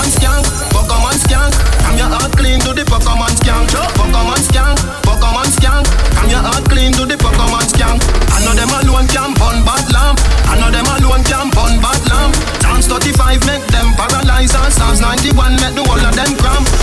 Skank, 0.05 0.45
Pokemon 0.69 1.17
skank. 1.25 1.53
Come 1.83 1.97
your 1.97 2.07
heart 2.07 2.31
clean 2.37 2.59
to 2.61 2.73
the 2.73 2.83
Pokemon 2.83 3.34
skank. 3.45 3.69
Pokemon 3.97 4.41
skank, 4.47 4.77
Pokemon 5.05 5.49
skank. 5.53 5.85
Come 6.15 6.29
your 6.29 6.41
heart 6.41 6.65
clean 6.69 6.91
to 6.93 7.05
the 7.05 7.15
Pokemon 7.15 7.65
skank. 7.69 8.01
I 8.33 8.41
know 8.43 8.53
them 8.57 8.73
alone 8.73 9.07
can 9.07 9.33
burn 9.37 9.61
bad 9.63 9.85
lamp. 9.93 10.19
I 10.49 10.57
know 10.59 10.71
them 10.73 10.85
alone 10.85 11.23
can 11.23 11.49
burn 11.53 11.77
bad 11.81 12.01
lamp. 12.09 12.33
Psalms 12.61 12.87
35 12.87 13.45
make 13.45 13.65
them 13.67 13.93
paralyze 13.93 14.55
and 14.55 14.73
Psalms 14.73 14.99
91 15.01 15.55
make 15.61 15.75
the 15.75 15.83
whole 15.85 16.01
of 16.01 16.15
them 16.15 16.31
cramp. 16.41 16.74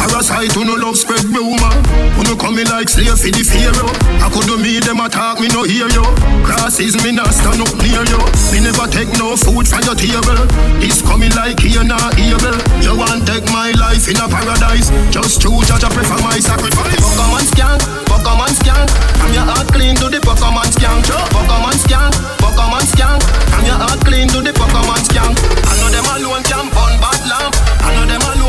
Parasite 0.00 0.56
who 0.56 0.64
no 0.64 0.80
love 0.80 0.96
spread 0.96 1.28
rumor. 1.28 1.74
Who 2.16 2.24
no 2.24 2.32
come 2.32 2.56
me 2.56 2.64
like 2.64 2.88
slave 2.88 3.20
for 3.20 3.28
the 3.28 3.44
pharaoh. 3.44 3.92
I 4.24 4.32
could 4.32 4.48
do 4.48 4.56
me 4.56 4.80
them 4.80 4.96
attack 5.04 5.36
me 5.44 5.52
no 5.52 5.68
hear 5.68 5.92
you. 5.92 6.04
Crosses 6.40 6.96
me 7.04 7.12
not 7.12 7.28
stand 7.36 7.60
up 7.60 7.68
near 7.84 8.00
you. 8.08 8.20
Me 8.48 8.64
never 8.64 8.88
take 8.88 9.12
no 9.20 9.36
food 9.36 9.68
from 9.68 9.84
your 9.84 9.92
table. 9.92 10.40
This 10.80 11.04
coming 11.04 11.36
like 11.36 11.60
here 11.60 11.84
not 11.84 12.16
evil. 12.16 12.56
You 12.80 12.96
want 12.96 13.28
take 13.28 13.44
my 13.52 13.76
life 13.76 14.08
in 14.08 14.16
a 14.16 14.24
paradise. 14.24 14.88
Just 15.12 15.44
true 15.44 15.60
judge 15.68 15.84
I 15.84 15.92
prefer 15.92 16.16
my 16.24 16.40
sacrifice. 16.40 16.96
Pokemon 16.96 17.44
skank, 17.52 17.80
Pokemon 18.08 18.52
skank. 18.56 18.88
I'm 19.20 19.36
your 19.36 19.44
heart 19.44 19.68
clean 19.68 20.00
to 20.00 20.08
the 20.08 20.20
Pokemon 20.24 20.72
skank. 20.80 21.04
Pokemon 21.28 21.76
skank, 21.76 22.16
Pokemon 22.40 22.84
skank. 22.88 23.20
I'm 23.52 23.68
your 23.68 23.76
heart 23.76 24.00
clean 24.00 24.32
to 24.32 24.40
the 24.40 24.56
Pokemon 24.56 25.04
skank. 25.04 25.36
I 25.68 25.76
know 25.76 25.92
them 25.92 26.08
alone 26.08 26.42
can 26.48 26.66
burn 26.72 26.96
bad 27.04 27.20
lamp. 27.28 27.52
I 27.84 27.92
know 27.94 28.06
them 28.08 28.24
alone 28.24 28.39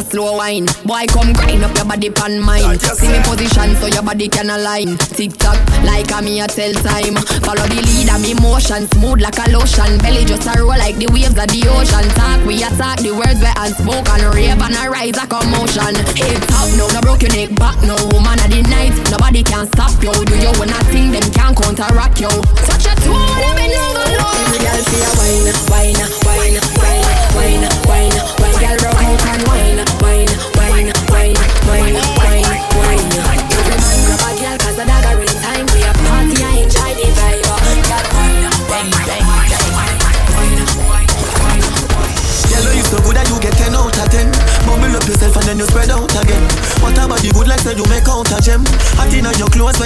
a 0.00 0.04
slow 0.04 0.36
wine. 0.36 0.66
Boy 0.84 1.04
come 1.08 1.32
grind 1.32 1.64
up 1.64 1.76
your 1.76 1.84
body 1.84 2.10
pan 2.10 2.40
mine. 2.40 2.78
See 2.80 3.08
me 3.08 3.20
position 3.22 3.76
so 3.76 3.86
your 3.86 4.02
body 4.02 4.28
can 4.28 4.50
align. 4.50 4.96
Tick 5.16 5.36
tock 5.36 5.58
like 5.84 6.10
a 6.10 6.22
me 6.22 6.40
a 6.40 6.46
tell 6.46 6.72
time. 6.80 7.16
Follow 7.44 7.66
the 7.68 7.80
lead 7.84 8.08
of 8.08 8.20
me 8.24 8.34
motion. 8.40 8.88
Smooth 8.96 9.20
like 9.20 9.38
a 9.38 9.46
lotion. 9.52 9.98
Belly 10.00 10.24
just 10.24 10.48
a 10.48 10.56
roll 10.58 10.76
like 10.76 10.96
the 10.96 11.06
waves 11.12 11.36
of 11.36 11.48
the 11.48 11.60
ocean. 11.68 12.08
Talk 12.16 12.40
we 12.46 12.62
attack 12.64 13.00
the 13.04 13.12
words 13.12 13.40
we 13.40 13.52
unspoken. 13.60 14.20
Rave 14.32 14.60
and 14.60 14.76
a 14.76 14.88
rise 14.88 15.16
a 15.20 15.24
commotion. 15.28 15.94
Hip 16.16 16.40
top 16.48 16.68
no, 16.76 16.88
no 16.88 17.00
broke 17.00 17.22
your 17.22 17.32
neck 17.36 17.52
back. 17.56 17.76
No 17.84 17.96
Woman 18.10 18.40
of 18.40 18.50
the 18.50 18.62
night, 18.72 18.96
nobody 19.12 19.42
can 19.42 19.66
stop 19.68 19.94
you. 20.02 20.12
Do 20.12 20.34
you 20.36 20.52
wanna 20.58 20.80
think 20.90 21.12
them 21.12 21.26
can 21.30 21.52
counteract 21.54 22.20
you. 22.20 22.32
Touch 22.64 22.88
a 22.88 22.94
in 22.96 23.70
no 23.70 23.84
low 23.92 24.32
Every 24.48 24.58
girl 24.64 24.80
see 24.88 25.02
a 25.04 25.10
wine, 25.18 25.48
wine, 25.68 26.00
wine, 26.24 26.58
wine, 26.80 27.10
wine, 27.36 27.64
wine, 27.86 28.14
wine 28.24 28.39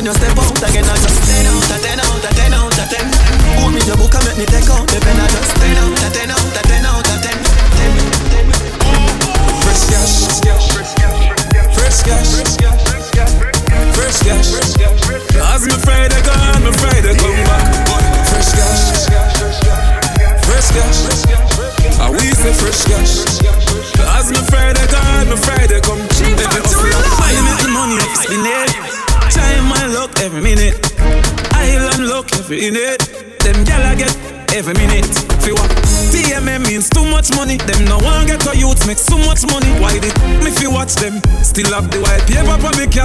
your 0.05 0.15
clothes 0.15 0.61
when 0.61 0.75
you 0.75 0.85
step 0.85 0.94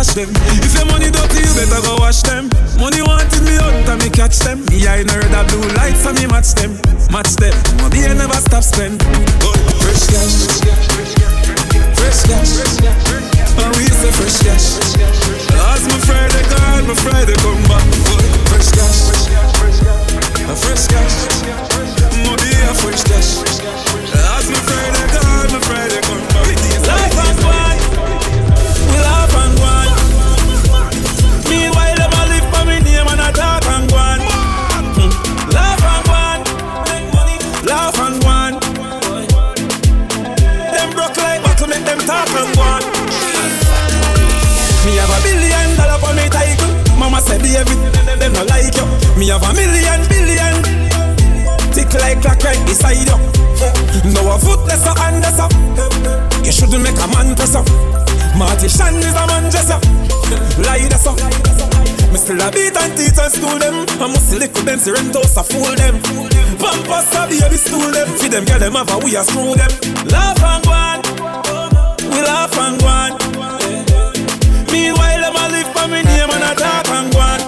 for 0.10 0.26
them. 0.26 0.30
If 0.64 0.74
your 0.74 0.86
money 0.86 1.12
dirty, 1.12 1.40
you 1.40 1.54
better 1.56 1.82
go 1.82 1.98
wash 1.98 2.22
them. 2.24 2.50
Money 2.80 3.02
wanted 3.02 3.44
me 3.44 3.58
out 3.58 3.90
and 3.90 4.04
me 4.04 4.10
catch 4.10 4.40
them. 4.40 4.66
Me 4.66 4.88
I 4.88 5.04
know 5.04 5.20
the 5.20 5.46
blue 5.50 5.70
lights 5.76 6.06
and 6.06 6.18
me 6.18 6.28
match 6.28 6.54
them. 6.54 6.72
Match 7.12 7.36
them. 7.36 7.69
Still 62.30 62.46
a 62.48 62.52
beat 62.52 62.78
and 62.78 62.96
teach 62.96 63.18
and 63.18 63.34
school 63.34 63.58
them. 63.58 63.90
I 64.00 64.06
must 64.06 64.32
little 64.38 64.64
them, 64.64 64.78
see 64.78 64.92
rent 64.92 65.16
house 65.16 65.36
a 65.36 65.42
fool 65.42 65.74
them. 65.74 65.98
Pampers 66.62 67.10
a 67.18 67.26
baby 67.26 67.58
stool 67.58 67.90
them. 67.90 68.08
Feed 68.20 68.34
them, 68.34 68.46
get 68.46 68.60
them 68.60 68.74
have 68.74 68.92
a 68.94 69.00
we 69.04 69.16
a 69.16 69.24
screw 69.24 69.56
them. 69.56 69.72
Laugh 70.14 70.38
and 70.38 70.64
go 70.64 70.70
on. 70.70 71.02
We 72.14 72.22
laugh 72.22 72.56
and 72.56 72.80
go 72.80 72.86
on. 72.86 73.18
Meanwhile, 74.72 75.22
them 75.26 75.36
a 75.42 75.50
live 75.50 75.74
for 75.74 75.88
me 75.88 76.04
name 76.04 76.30
and 76.30 76.44
a 76.44 76.54
talk 76.54 76.88
and 76.90 77.12
go 77.12 77.20
on. 77.20 77.39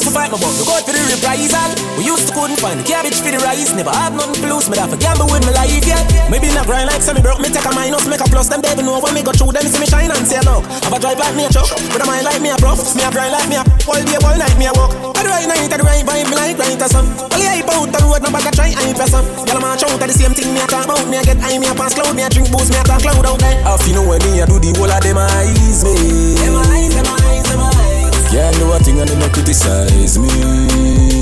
They 0.00 0.08
must 0.08 0.16
fight 0.16 0.32
my 0.32 0.40
but 0.40 0.56
we 0.56 0.64
go 0.64 0.80
for 0.80 0.96
the 0.96 1.02
reprisal 1.12 1.70
We 2.00 2.08
used 2.08 2.24
to 2.24 2.32
couldn't 2.32 2.56
find 2.56 2.80
the 2.80 2.84
cabbage 2.88 3.20
for 3.20 3.28
the 3.28 3.36
rice 3.44 3.68
Never 3.76 3.92
have 3.92 4.16
nothing 4.16 4.40
to 4.40 4.48
lose, 4.48 4.64
me 4.72 4.80
that 4.80 4.88
for 4.88 4.96
gamble 4.96 5.28
with 5.28 5.44
my 5.44 5.52
life, 5.52 5.84
yeah 5.84 6.00
Maybe 6.32 6.48
not 6.56 6.64
grind 6.64 6.88
like 6.88 7.04
semi 7.04 7.20
broke, 7.20 7.36
me 7.36 7.52
take 7.52 7.68
a 7.68 7.72
minus 7.76 8.08
Make 8.08 8.24
a 8.24 8.28
plus, 8.32 8.48
them 8.48 8.64
devil 8.64 8.80
know 8.80 8.96
when 8.96 9.12
me 9.12 9.20
go 9.20 9.36
through 9.36 9.52
Them 9.52 9.60
see 9.68 9.76
me 9.76 9.84
shine 9.84 10.08
and 10.08 10.24
say 10.24 10.40
look 10.40 10.64
Have 10.88 10.96
a 10.96 10.98
drive 11.04 11.20
like 11.20 11.36
me 11.36 11.44
a 11.44 11.52
truck 11.52 11.68
With 11.92 12.00
a 12.00 12.06
mind 12.08 12.24
like 12.24 12.40
me 12.40 12.48
a 12.48 12.56
prof 12.56 12.80
Me 12.96 13.04
a 13.04 13.12
grind 13.12 13.36
like 13.36 13.44
me 13.52 13.60
a 13.60 13.62
All 13.84 14.00
day, 14.00 14.16
all 14.24 14.36
night 14.40 14.56
me 14.56 14.64
a 14.64 14.72
walk 14.72 14.96
I 15.12 15.20
do 15.20 15.28
right 15.28 15.44
night, 15.44 15.68
I 15.68 15.76
right 15.84 16.00
vibe, 16.00 16.28
me 16.32 16.36
like 16.40 16.56
right 16.56 16.80
or 16.80 16.88
some 16.88 17.04
Only 17.36 17.44
hype 17.44 17.68
out 17.68 17.92
the 17.92 18.00
road, 18.00 18.24
no 18.24 18.32
bag 18.32 18.48
a 18.48 18.50
try 18.56 18.72
hype 18.72 18.96
or 18.96 19.04
some 19.04 19.28
Girl 19.44 19.60
I'm 19.60 19.68
a 19.68 19.76
shout 19.76 20.00
at 20.00 20.08
the 20.08 20.16
same 20.16 20.32
thing 20.32 20.48
me 20.56 20.64
a 20.64 20.66
talk 20.70 20.88
about 20.88 21.04
Me 21.12 21.20
a 21.20 21.22
get 21.28 21.36
high, 21.44 21.60
me 21.60 21.68
a 21.68 21.76
pass 21.76 21.92
cloud, 21.92 22.16
me 22.16 22.24
a 22.24 22.32
drink 22.32 22.48
booze, 22.48 22.72
me 22.72 22.80
a 22.80 22.84
talk 22.88 23.04
cloud 23.04 23.20
out 23.20 23.36
there 23.36 23.60
Half 23.68 23.84
you 23.84 24.00
know 24.00 24.08
when 24.08 24.24
me 24.24 24.40
a 24.40 24.48
do 24.48 24.56
the 24.56 24.72
whole 24.80 24.88
of 24.88 25.04
them 25.04 25.20
eyes 25.20 25.84
me 25.84 26.40
Them 26.40 26.56
eyes, 26.56 26.88
them 26.96 27.04
eyes, 27.20 27.44
them 27.52 27.60
eyes 27.60 28.16
Can't 28.32 28.56
do 28.56 28.72
a 28.72 28.79
and 29.00 29.08
they 29.08 29.18
no 29.18 29.28
criticize 29.32 30.18
me. 30.18 30.28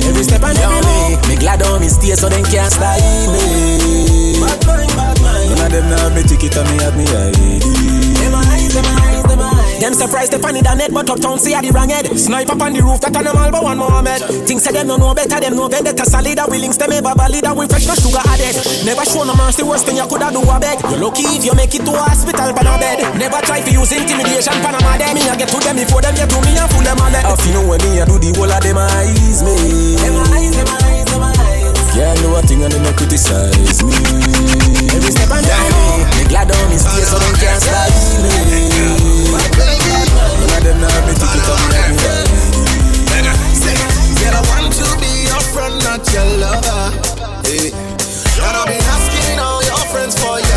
Every 0.08 0.24
step 0.24 0.42
and 0.42 0.58
every 0.58 0.80
move 0.82 1.28
Me 1.28 1.36
glad 1.36 1.62
on 1.62 1.80
me 1.80 1.88
stay 1.88 2.14
so 2.16 2.28
them 2.28 2.42
can't 2.44 2.72
style 2.72 3.32
me 3.32 4.40
Bad 4.40 4.66
mind, 4.66 4.88
bad 4.96 5.20
mind 5.20 5.50
None 5.50 5.66
of 5.66 5.72
them 5.72 5.90
now 5.90 6.08
me 6.14 6.22
ticket 6.22 6.56
and 6.56 6.68
me 6.70 6.76
have 6.82 6.96
me 6.96 7.04
ID. 7.04 7.60
Them 8.18 8.34
eyes, 8.34 8.74
them 8.74 8.84
eyes, 8.84 9.17
them 9.78 9.94
Them 9.94 9.94
surprised 9.94 10.32
they 10.32 10.38
funny 10.38 10.60
the 10.60 10.74
net 10.74 10.90
but 10.92 11.08
uptown 11.08 11.38
see 11.38 11.54
a 11.54 11.62
the 11.62 11.70
wrong 11.70 11.88
head. 11.88 12.06
Snipe 12.18 12.50
up 12.50 12.60
on 12.60 12.74
the 12.74 12.82
roof 12.82 13.00
that 13.00 13.14
an 13.14 13.24
but 13.24 13.62
one 13.62 13.78
Mohammed 13.78 14.20
Things 14.46 14.62
say 14.62 14.72
them 14.74 14.86
no 14.90 14.96
know 14.96 15.14
better, 15.14 15.38
them 15.40 15.54
know 15.54 15.68
vendetta. 15.68 16.04
Solid 16.04 16.38
We 16.50 16.58
links 16.58 16.76
them 16.76 16.92
ever 16.92 17.14
valid 17.14 17.46
and 17.46 17.56
we 17.56 17.66
fresh 17.70 17.86
no 17.86 17.94
sugar 17.94 18.22
added. 18.26 18.58
Never 18.84 19.04
show 19.06 19.22
no 19.22 19.34
mercy, 19.38 19.62
worst 19.62 19.86
thing 19.86 19.96
you 19.96 20.06
coulda 20.10 20.34
do 20.34 20.42
a 20.42 20.56
beg. 20.58 20.82
You 20.90 20.98
lucky 20.98 21.24
if 21.38 21.44
you 21.46 21.54
make 21.54 21.74
it 21.74 21.86
to 21.86 21.92
a 21.94 22.02
hospital 22.02 22.50
pan 22.52 22.66
a 22.66 22.74
bed. 22.76 22.98
Never 23.16 23.40
try 23.46 23.62
to 23.62 23.70
use 23.70 23.92
intimidation 23.94 24.58
pan 24.60 24.74
a 24.74 24.80
mad 24.82 25.02
Me 25.14 25.22
a 25.30 25.34
get 25.38 25.48
to 25.48 25.58
them 25.62 25.76
before 25.78 26.02
them 26.02 26.14
get 26.14 26.28
to 26.28 26.38
me 26.42 26.58
and 26.58 26.68
fool 26.68 26.82
them 26.82 26.98
all 26.98 27.14
Half 27.14 27.42
you 27.46 27.54
know 27.54 27.64
when 27.68 27.78
me 27.86 28.02
a 28.02 28.04
do 28.04 28.18
the 28.18 28.34
whole 28.34 28.50
of 28.50 28.60
them 28.60 28.78
eyes 28.78 29.40
me. 29.46 29.54
Them 30.02 30.16
eyes, 30.34 30.52
them 30.58 30.70
eyes, 30.84 31.06
them 31.06 31.22
eyes. 31.22 31.78
Can't 31.94 32.18
do 32.18 32.34
a 32.34 32.40
thing 32.42 32.62
and 32.66 32.72
they 32.72 32.82
no 32.82 32.90
criticize 32.98 33.80
me. 33.86 33.94
Every 34.90 35.10
step 35.14 35.30
and 35.30 35.46
every 35.46 35.70
move 35.72 36.08
Me 36.18 36.24
glad 36.28 36.50
on 36.50 36.66
me 36.68 36.76
stay 36.76 37.04
so 37.06 37.16
them 37.18 37.34
can't 37.38 37.62
style 37.62 38.22
me 38.26 38.97
Girl, 44.20 44.34
I 44.34 44.42
want 44.51 44.72
to 44.74 44.88
be 45.01 45.12
your 45.28 45.42
friend, 45.53 45.76
not 45.84 46.03
your 46.12 46.24
lover. 46.42 46.92
Hey. 47.44 47.72
And 48.40 48.57
I've 48.57 48.66
been 48.66 48.80
asking 48.80 49.38
all 49.38 49.62
your 49.64 49.82
friends 49.92 50.14
for 50.18 50.38
your 50.38 50.47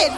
it 0.00 0.12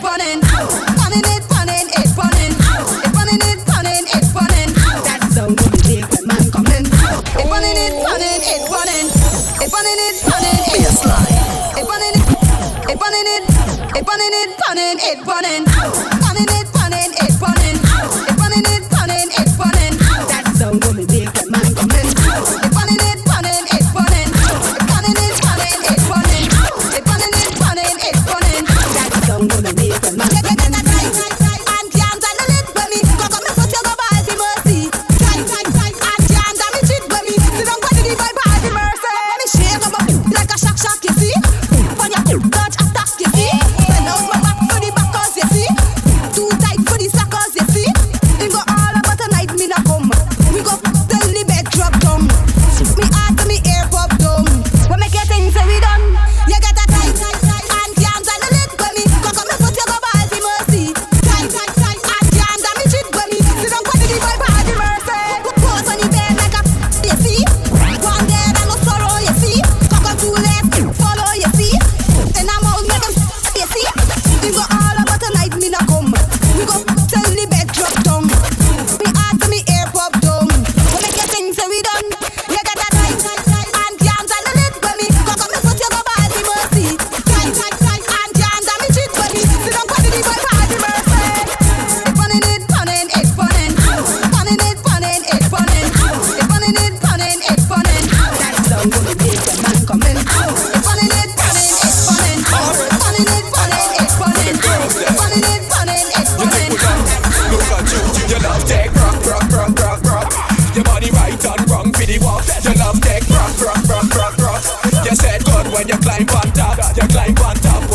running, 14.68 14.98
it 14.98 15.26
running. 15.26 16.09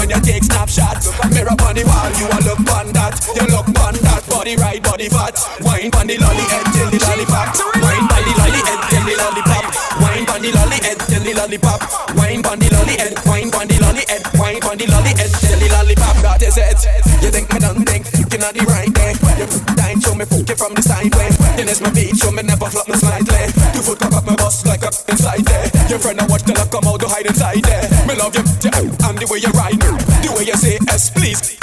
When 0.06 0.14
you 0.14 0.22
take 0.22 0.44
snapshots. 0.44 1.10
Mirror 1.34 1.58
on 1.66 1.74
the 1.74 1.84
wall, 1.90 2.14
you 2.14 2.30
a 2.30 2.38
look 2.46 2.62
on 2.78 2.94
that, 2.94 3.18
you 3.34 3.46
look 3.50 3.66
on 3.82 3.98
that. 4.06 4.22
Body 4.30 4.56
right, 4.58 4.82
body 4.82 5.10
fat. 5.10 5.34
Wine 5.66 5.90
on 5.98 6.06
the 6.06 6.18
lolly 6.22 6.46
head 6.46 6.66
till 6.74 6.90
the 6.94 7.00
lollipop. 7.02 7.50
Wine 7.82 8.06
on 8.06 8.22
the 8.22 8.34
lolly 8.38 8.62
head 8.62 8.82
till 8.94 9.02
the 9.02 9.16
lollipop. 9.18 9.66
Wine 9.98 10.26
on 10.30 10.42
the 10.46 10.52
lolly 10.54 10.80
head 10.86 11.00
till 11.10 11.24
the 11.26 11.34
lollipop. 11.34 11.82
Wine 12.14 12.46
on 12.46 12.60
the 12.62 12.70
lolly 12.70 12.96
head, 13.02 13.18
wine 13.26 13.50
on 13.58 13.66
the 13.66 13.78
lolly 13.82 14.06
head, 14.06 14.24
wine 14.38 14.62
on 14.62 14.78
the 14.78 14.86
lolly 14.94 15.14
head 15.18 15.32
till 15.42 15.58
the 15.58 15.68
lollipop. 15.74 16.16
That 16.22 16.42
is 16.46 16.58
it. 16.58 16.80
You 17.26 17.32
think 17.34 17.50
me 17.50 17.60
don't 17.60 17.82
think 17.82 18.06
you 18.14 18.26
are 18.46 18.54
the 18.54 18.62
right 18.70 18.94
day? 18.94 19.18
You 19.42 19.48
dying 19.74 20.00
show 20.02 20.14
me 20.14 20.26
fuck 20.26 20.54
from 20.54 20.74
the 20.78 20.82
side 20.86 21.14
way. 21.18 21.34
Then 21.58 21.66
it's 21.70 21.82
my 21.82 21.90
beat, 21.90 22.14
show 22.18 22.30
me 22.30 22.44
never 22.44 22.70
flop 22.70 22.88
me 22.88 22.96
slightly. 22.96 23.25
Foot 23.86 24.00
cock 24.00 24.14
up 24.14 24.26
my 24.26 24.36
bust 24.36 24.66
like 24.66 24.82
up 24.82 24.94
inside 25.08 25.46
there. 25.46 25.70
Your 25.88 26.00
friend 26.00 26.20
I 26.20 26.26
watch 26.26 26.42
the 26.42 26.58
luck 26.58 26.72
come 26.74 26.90
out 26.90 27.00
to 27.02 27.08
hide 27.08 27.30
inside 27.30 27.62
there. 27.62 27.86
Me 28.10 28.18
love 28.18 28.34
you, 28.34 28.42
I'm 29.06 29.14
the 29.14 29.30
way 29.30 29.38
you 29.38 29.54
ride, 29.54 29.78
the 30.26 30.34
way 30.34 30.50
you 30.50 30.58
say 30.58 30.82
S 30.90 31.14
please. 31.14 31.54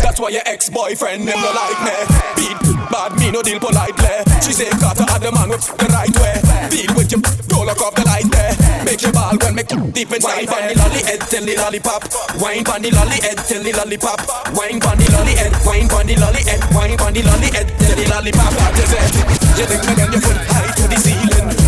That's 0.00 0.20
why 0.20 0.32
your 0.32 0.40
ex-boyfriend 0.48 1.24
never 1.24 1.52
like 1.52 1.80
me. 1.84 1.96
Beat 2.40 2.56
bad, 2.88 3.12
me 3.20 3.30
no 3.30 3.42
deal 3.44 3.60
politely. 3.60 4.24
She 4.40 4.56
say 4.56 4.68
Carter 4.80 5.04
had 5.04 5.20
the 5.20 5.32
man 5.32 5.52
with 5.52 5.64
the 5.76 5.88
right 5.92 6.12
way. 6.24 6.40
Deal 6.72 6.92
with 6.96 7.12
you, 7.12 7.20
don't 7.48 7.68
look 7.68 7.80
off 7.84 7.94
the 8.00 8.04
light 8.08 8.28
there. 8.32 8.56
Make 8.84 9.04
your 9.04 9.12
ball 9.12 9.36
when 9.36 9.52
me 9.52 9.62
deep 9.92 10.08
inside. 10.08 10.48
Wine 10.48 10.56
on 10.56 10.72
the 10.72 10.80
lolly 10.80 11.04
head 11.04 11.20
till 11.28 11.44
the 11.44 11.54
lollipop. 11.60 12.02
Wine 12.40 12.64
on 12.64 12.80
the 12.80 12.90
lolly 12.96 13.20
head 13.20 13.36
till 13.44 13.60
the 13.60 13.72
lollipop. 13.76 14.24
Wine 14.56 14.80
on 14.80 14.96
the 14.96 15.06
lolly 15.12 15.36
head. 15.36 15.52
Wine 15.68 15.88
on 15.92 16.08
the 16.08 16.16
lolly 16.16 16.42
head. 16.48 16.64
Wine 16.72 16.96
on 16.96 17.12
the 17.12 17.22
lolly 17.28 17.52
head 17.52 17.68
till 17.76 17.96
the 17.96 18.08
lollipop. 18.08 18.52
That 18.56 18.76
is 18.80 18.92
it. 18.92 19.20
You 19.60 19.64
think 19.68 19.84
me 19.84 19.92
then 20.00 20.12
you 20.12 20.20
foot 20.20 20.40
high 20.48 20.72
to 20.72 20.84
the 20.88 20.91
ceiling. 20.91 20.91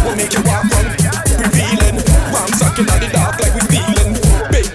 Will 0.04 0.16
make 0.16 0.32
you 0.36 0.42
walk 0.44 0.68
revealing. 1.40 1.96
On 2.76 3.00
the 3.00 3.08
dark 3.08 3.40
like 3.40 3.54
we 3.56 3.62
stealing. 3.64 4.12
Big 4.52 4.68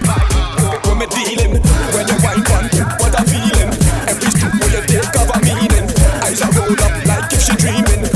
when 0.82 0.98
me 0.98 1.06
dealing. 1.06 1.54
When 1.94 2.04
you 2.10 2.18
wine 2.18 2.42
on, 2.50 2.66
what 2.98 3.14
I'm 3.14 3.22
feeling. 3.30 3.70
Every 4.10 4.30
step 4.34 4.50
you 4.74 4.82
take 4.90 5.14
of 5.14 5.30
a 5.30 5.38
meaning. 5.46 5.86
Eyes 6.26 6.42
are 6.42 6.50
roll 6.58 6.74
up 6.82 6.94
like 7.06 7.30
if 7.30 7.46
she 7.46 7.54
dreaming. 7.62 8.10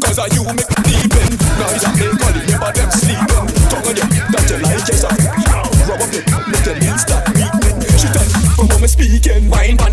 Cause 0.00 0.16
of 0.16 0.32
you 0.32 0.40
make 0.56 0.64
me 0.64 0.80
deepin'. 0.88 1.28
Noise 1.60 1.84
I 1.84 1.92
calling 2.16 2.46
me 2.48 2.56
but 2.56 2.72
them 2.72 2.88
sleeping. 2.88 3.46
Tongue 3.68 3.84
on 3.84 3.96
you, 4.00 4.06
that 4.32 4.44
you 4.48 4.58
like 4.64 4.84
yes 4.88 5.04
I 5.04 5.12
Rub 5.84 6.00
up 6.00 6.08
your 6.08 6.24
make 6.48 6.64
your 6.64 6.76
knees 6.80 7.04
weeping. 7.36 7.76
She 8.00 8.08
touch 8.08 8.32
when 8.56 8.80
me 8.80 8.88
speaking. 8.88 9.50
Wine 9.52 9.76
on 9.84 9.92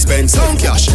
spend 0.00 0.30
some 0.30 0.56
cash. 0.56 0.88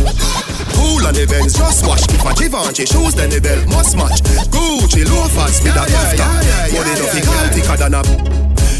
Cool 0.74 1.06
on 1.06 1.14
the 1.14 1.30
Benz, 1.30 1.54
just 1.54 1.86
watch. 1.86 2.02
If 2.10 2.26
I 2.26 2.34
Givenchy 2.34 2.86
shoes, 2.90 3.14
then 3.14 3.30
the 3.30 3.40
belt 3.40 3.68
must 3.70 3.94
match. 3.96 4.26
Gucci 4.50 5.06
loafers 5.06 5.62
with 5.62 5.78
a 5.78 5.86
tough 5.86 6.18
top. 6.18 6.34
Money 6.74 6.94
no 6.98 7.06
fi 7.14 7.22
call 7.22 7.48
thicker 7.54 7.78
than 7.78 7.94
a. 7.94 8.02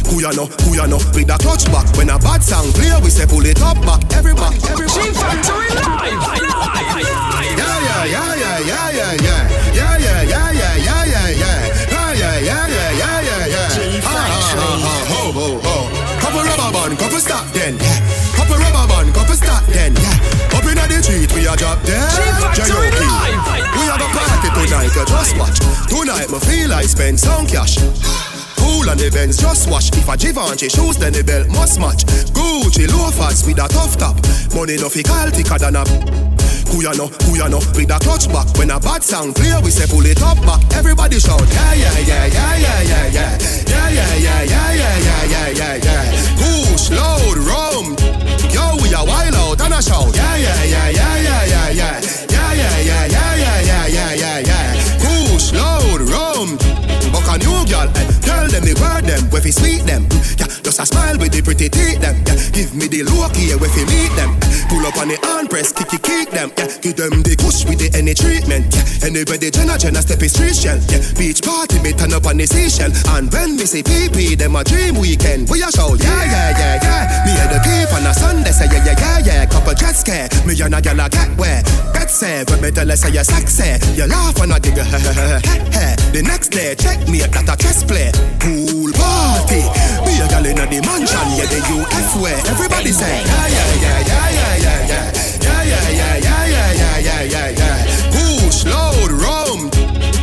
Who 0.10 0.22
ya 0.22 0.32
know, 0.34 0.50
who 0.66 0.74
ya 0.74 0.86
know, 0.86 0.98
with 1.14 1.34
a 1.34 1.38
clutch 1.42 1.66
back 1.74 1.90
When 1.98 2.12
a 2.14 2.20
bad 2.20 2.44
song 2.44 2.70
play, 2.78 2.94
we 3.02 3.10
say 3.10 3.26
pull 3.26 3.44
it 3.44 3.60
up 3.60 3.74
back 3.82 4.06
Everybody, 4.14 4.62
everybody 4.70 5.10
Factory 5.18 5.66
live, 5.74 6.22
Yeah, 7.58 7.82
yeah, 7.82 8.06
yeah, 8.06 8.38
yeah, 8.38 8.62
yeah, 8.62 8.94
yeah, 8.94 9.18
yeah 9.18 9.50
Yeah, 9.74 9.98
yeah, 9.98 10.22
yeah, 10.22 10.52
yeah, 10.54 10.78
yeah, 10.78 11.10
yeah, 11.10 11.26
yeah 11.42 11.58
Yeah, 11.90 12.14
yeah, 12.14 12.38
yeah, 12.38 12.70
yeah, 12.70 12.92
yeah, 12.94 13.26
yeah, 13.26 13.50
yeah 13.50 14.06
Ah, 14.06 14.14
ah, 14.14 14.62
ah, 14.62 14.86
ah, 14.86 15.02
ho, 15.10 15.22
ho, 15.34 15.58
ho 15.58 15.76
Couple 16.22 16.46
rubber 16.46 16.70
band, 16.72 16.94
couple 17.00 17.18
stop 17.20 17.50
then, 17.52 17.74
yeah 17.82 18.05
we 21.86 21.94
a 21.94 22.10
drop 22.10 22.18
dead 22.18 22.36
Factory 22.42 22.66
J.O.P. 22.66 23.00
live. 23.06 23.42
We 23.78 23.84
have 23.86 24.02
a 24.02 24.10
party 24.10 24.50
tonight, 24.54 24.90
you 24.96 25.06
just 25.06 25.38
watch 25.38 25.60
Tonight, 25.88 26.30
me 26.32 26.40
feel 26.40 26.74
I 26.74 26.84
spend 26.84 27.20
some 27.20 27.46
cash 27.46 27.78
Cool 28.66 28.90
on 28.90 28.98
the 28.98 29.12
Benz, 29.14 29.38
just 29.38 29.70
wash. 29.70 29.94
If 29.94 30.10
a 30.10 30.18
Givenchy 30.18 30.70
shoes, 30.70 30.98
then 30.98 31.14
the 31.14 31.24
belt 31.24 31.48
must 31.50 31.80
match. 31.80 32.02
Gucci 32.34 32.90
loafers 32.90 33.46
with 33.46 33.62
a 33.62 33.68
tough 33.70 33.96
top. 33.98 34.18
Money 34.58 34.78
no 34.78 34.90
fi 34.90 35.04
call 35.04 35.30
thicker 35.30 35.60
than 35.60 35.76
a. 35.76 35.84
Who 36.74 36.82
ya 36.82 36.92
know, 36.98 37.08
who 37.30 37.38
ya 37.38 37.48
know, 37.48 37.62
with 37.78 37.94
a 37.94 38.00
clutch 38.02 38.28
back. 38.34 38.50
When 38.58 38.72
a 38.72 38.80
bad 38.80 39.04
sound 39.04 39.36
clear, 39.36 39.62
we 39.62 39.70
say 39.70 39.86
pull 39.86 40.06
it 40.06 40.22
up 40.22 40.42
back. 40.42 40.62
Everybody 40.74 41.20
shout, 41.20 41.46
yeah, 41.46 41.74
yeah, 41.74 42.00
yeah, 42.00 42.26
yeah, 42.26 42.58
yeah, 42.58 42.82
yeah, 42.82 43.12
yeah, 43.14 43.90
yeah, 43.94 44.16
yeah, 44.18 44.18
yeah, 44.18 44.42
yeah, 44.44 44.74
yeah, 44.74 44.98
yeah, 44.98 45.26
yeah, 45.30 45.50
yeah, 45.54 45.76
yeah. 45.86 46.06
Push, 46.42 46.90
load, 46.90 47.38
rum. 47.46 48.35
Yo, 48.56 48.64
we 48.82 48.88
a 48.94 49.04
wild 49.04 49.36
out 49.36 49.60
and 49.60 49.74
a 49.74 49.82
shout, 49.82 50.16
yeah, 50.16 50.38
yeah, 50.38 50.64
yeah, 50.64 50.90
yeah, 50.90 51.18
yeah, 51.20 51.44
yeah, 51.46 51.72
yeah, 51.72 52.00
yeah, 52.32 52.54
yeah, 52.54 52.78
yeah, 52.88 53.06
yeah, 53.06 53.36
yeah, 53.36 53.62
yeah, 53.68 53.88
yeah, 53.88 54.14
yeah, 54.14 54.40
yeah. 54.40 54.96
Push, 55.04 55.52
load, 55.52 56.02
rum. 56.36 56.58
Buck 57.12 57.28
a 57.32 57.38
new 57.40 57.64
girl, 57.72 57.88
eh. 57.88 58.06
Tell 58.22 58.48
them 58.52 58.64
the 58.68 58.76
word 58.76 59.08
them, 59.08 59.24
where 59.32 59.42
fi 59.42 59.52
sweet 59.52 59.84
them. 59.88 60.04
Yeah, 60.36 60.52
just 60.62 60.80
a 60.80 60.86
smile 60.86 61.18
with 61.18 61.32
the 61.32 61.42
pretty 61.42 61.70
teeth 61.70 62.02
them. 62.04 62.20
Yeah, 62.28 62.36
give 62.52 62.76
me 62.76 62.88
the 62.92 63.04
look 63.08 63.36
here, 63.36 63.58
where 63.58 63.72
fi 63.72 63.88
meet 63.88 64.12
them. 64.20 64.36
Eh, 64.44 64.68
Pull 64.68 64.84
up 64.86 64.98
on 64.98 65.08
the 65.08 65.18
hand 65.24 65.50
press, 65.50 65.72
kick 65.72 65.94
it, 65.94 66.04
kick 66.04 66.30
them. 66.32 66.52
Yeah, 66.58 66.68
give 66.84 66.96
them 67.00 67.24
the 67.24 67.36
kush 67.40 67.64
with 67.66 67.80
the 67.80 67.88
any 67.96 68.14
treatment. 68.14 68.68
Yeah, 68.76 69.08
anybody 69.08 69.50
Jenna 69.52 69.78
Jenna 69.80 70.02
step 70.04 70.22
is 70.22 70.34
street 70.36 70.56
shell. 70.58 70.80
Yeah, 70.92 71.00
beach 71.16 71.40
party 71.42 71.80
me 71.80 71.94
turn 71.96 72.12
up 72.14 72.28
on 72.28 72.38
the 72.38 72.46
seashell. 72.46 72.92
And 73.16 73.32
when 73.32 73.56
me 73.56 73.66
say 73.66 73.84
PP, 73.84 74.36
them 74.36 74.56
a 74.60 74.64
dream 74.64 75.00
weekend. 75.00 75.48
We 75.50 75.64
a 75.64 75.72
shout, 75.72 75.96
yeah, 76.04 76.24
yeah, 76.28 76.52
yeah, 76.60 76.76
yeah. 76.84 77.04
Me 77.24 77.32
and 77.40 77.52
the 77.56 77.60
peep 77.64 77.90
on 77.96 78.04
a 78.06 78.14
Sunday 78.14 78.52
say 78.52 78.68
yeah, 78.68 78.84
yeah, 78.84 78.98
yeah, 79.00 79.20
yeah. 79.24 79.46
Couple 79.48 79.74
jet 79.74 79.96
scare, 79.96 80.28
me 80.44 80.58
and 80.60 80.76
a 80.76 80.82
gal 80.82 81.00
a 81.00 81.08
get 81.08 81.32
where. 81.40 81.64
Get 81.94 82.10
say, 82.12 82.44
when 82.50 82.60
me 82.60 82.72
tell 82.72 82.90
her 82.90 82.98
say 82.98 83.14
you 83.14 83.24
sexy. 83.24 83.78
You 83.96 84.08
laugh 84.10 84.36
and 84.42 84.52
I 84.52 84.60
giggle, 84.60 84.84
The 86.16 86.22
next 86.26 86.50
day, 86.50 86.76
check 86.76 87.08
me 87.08 87.22
at 87.22 87.32
that 87.32 87.50
a 87.50 87.56
chess 87.58 87.84
play. 87.84 88.12
Pool 88.40 88.92
party. 88.94 89.62
Be 90.06 90.20
a 90.22 90.28
gal 90.28 90.46
in 90.46 90.58
the 90.58 90.80
mansion, 90.86 91.28
yeah, 91.38 91.48
the 91.50 91.60
UF 91.62 92.22
way. 92.22 92.36
Everybody 92.50 92.92
say, 92.92 93.24
yeah, 93.26 93.48
yeah, 93.48 93.82
yeah, 93.82 94.00
yeah, 94.10 94.30
yeah, 94.30 94.56
yeah, 94.66 94.92
yeah. 94.92 95.06
Yeah, 95.46 95.62
yeah, 95.64 95.90
yeah, 95.90 96.16
yeah, 96.26 96.46
yeah, 96.46 96.72
yeah, 96.74 97.00
yeah, 97.00 97.22
yeah, 97.24 97.50
yeah. 97.60 97.78
Push, 98.14 98.66
load, 98.66 99.12
rum. 99.12 99.70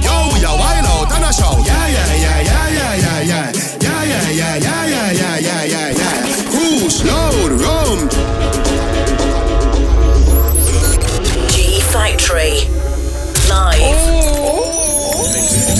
Yo, 0.03 0.14
we 0.32 0.38
a 0.44 0.53
wild 0.53 0.86
out 0.86 1.12
and 1.12 1.24
a 1.24 1.32
shout. 1.32 1.59
Yeah, 1.66 1.86
yeah, 1.86 2.14
yeah, 2.14 2.38
yeah, 2.42 2.68
yeah, 2.78 2.94
yeah, 2.94 3.20
yeah. 3.22 3.53
Yeah, 3.80 4.03
yeah, 4.03 4.30
yeah, 4.30 4.57
yeah, 4.57 4.86
yeah, 4.86 5.12
yeah, 5.12 5.36
yeah, 5.38 5.62
yeah, 5.64 5.88
yeah. 6.00 6.16
Push, 6.50 7.05
load, 7.05 7.61
rum. 7.61 7.82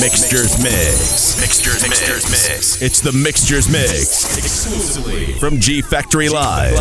Mixtures 0.03 0.61
Mix. 0.61 1.41
Mixtures, 1.41 1.83
Mixtures 1.85 2.29
Mix. 2.29 2.83
It's 2.83 3.01
the 3.01 3.13
Mixtures 3.13 3.71
Mix. 3.71 4.37
Exclusively 4.37 5.35
from 5.35 5.61
G 5.61 5.81
Factory 5.81 6.29
Live. 6.29 6.75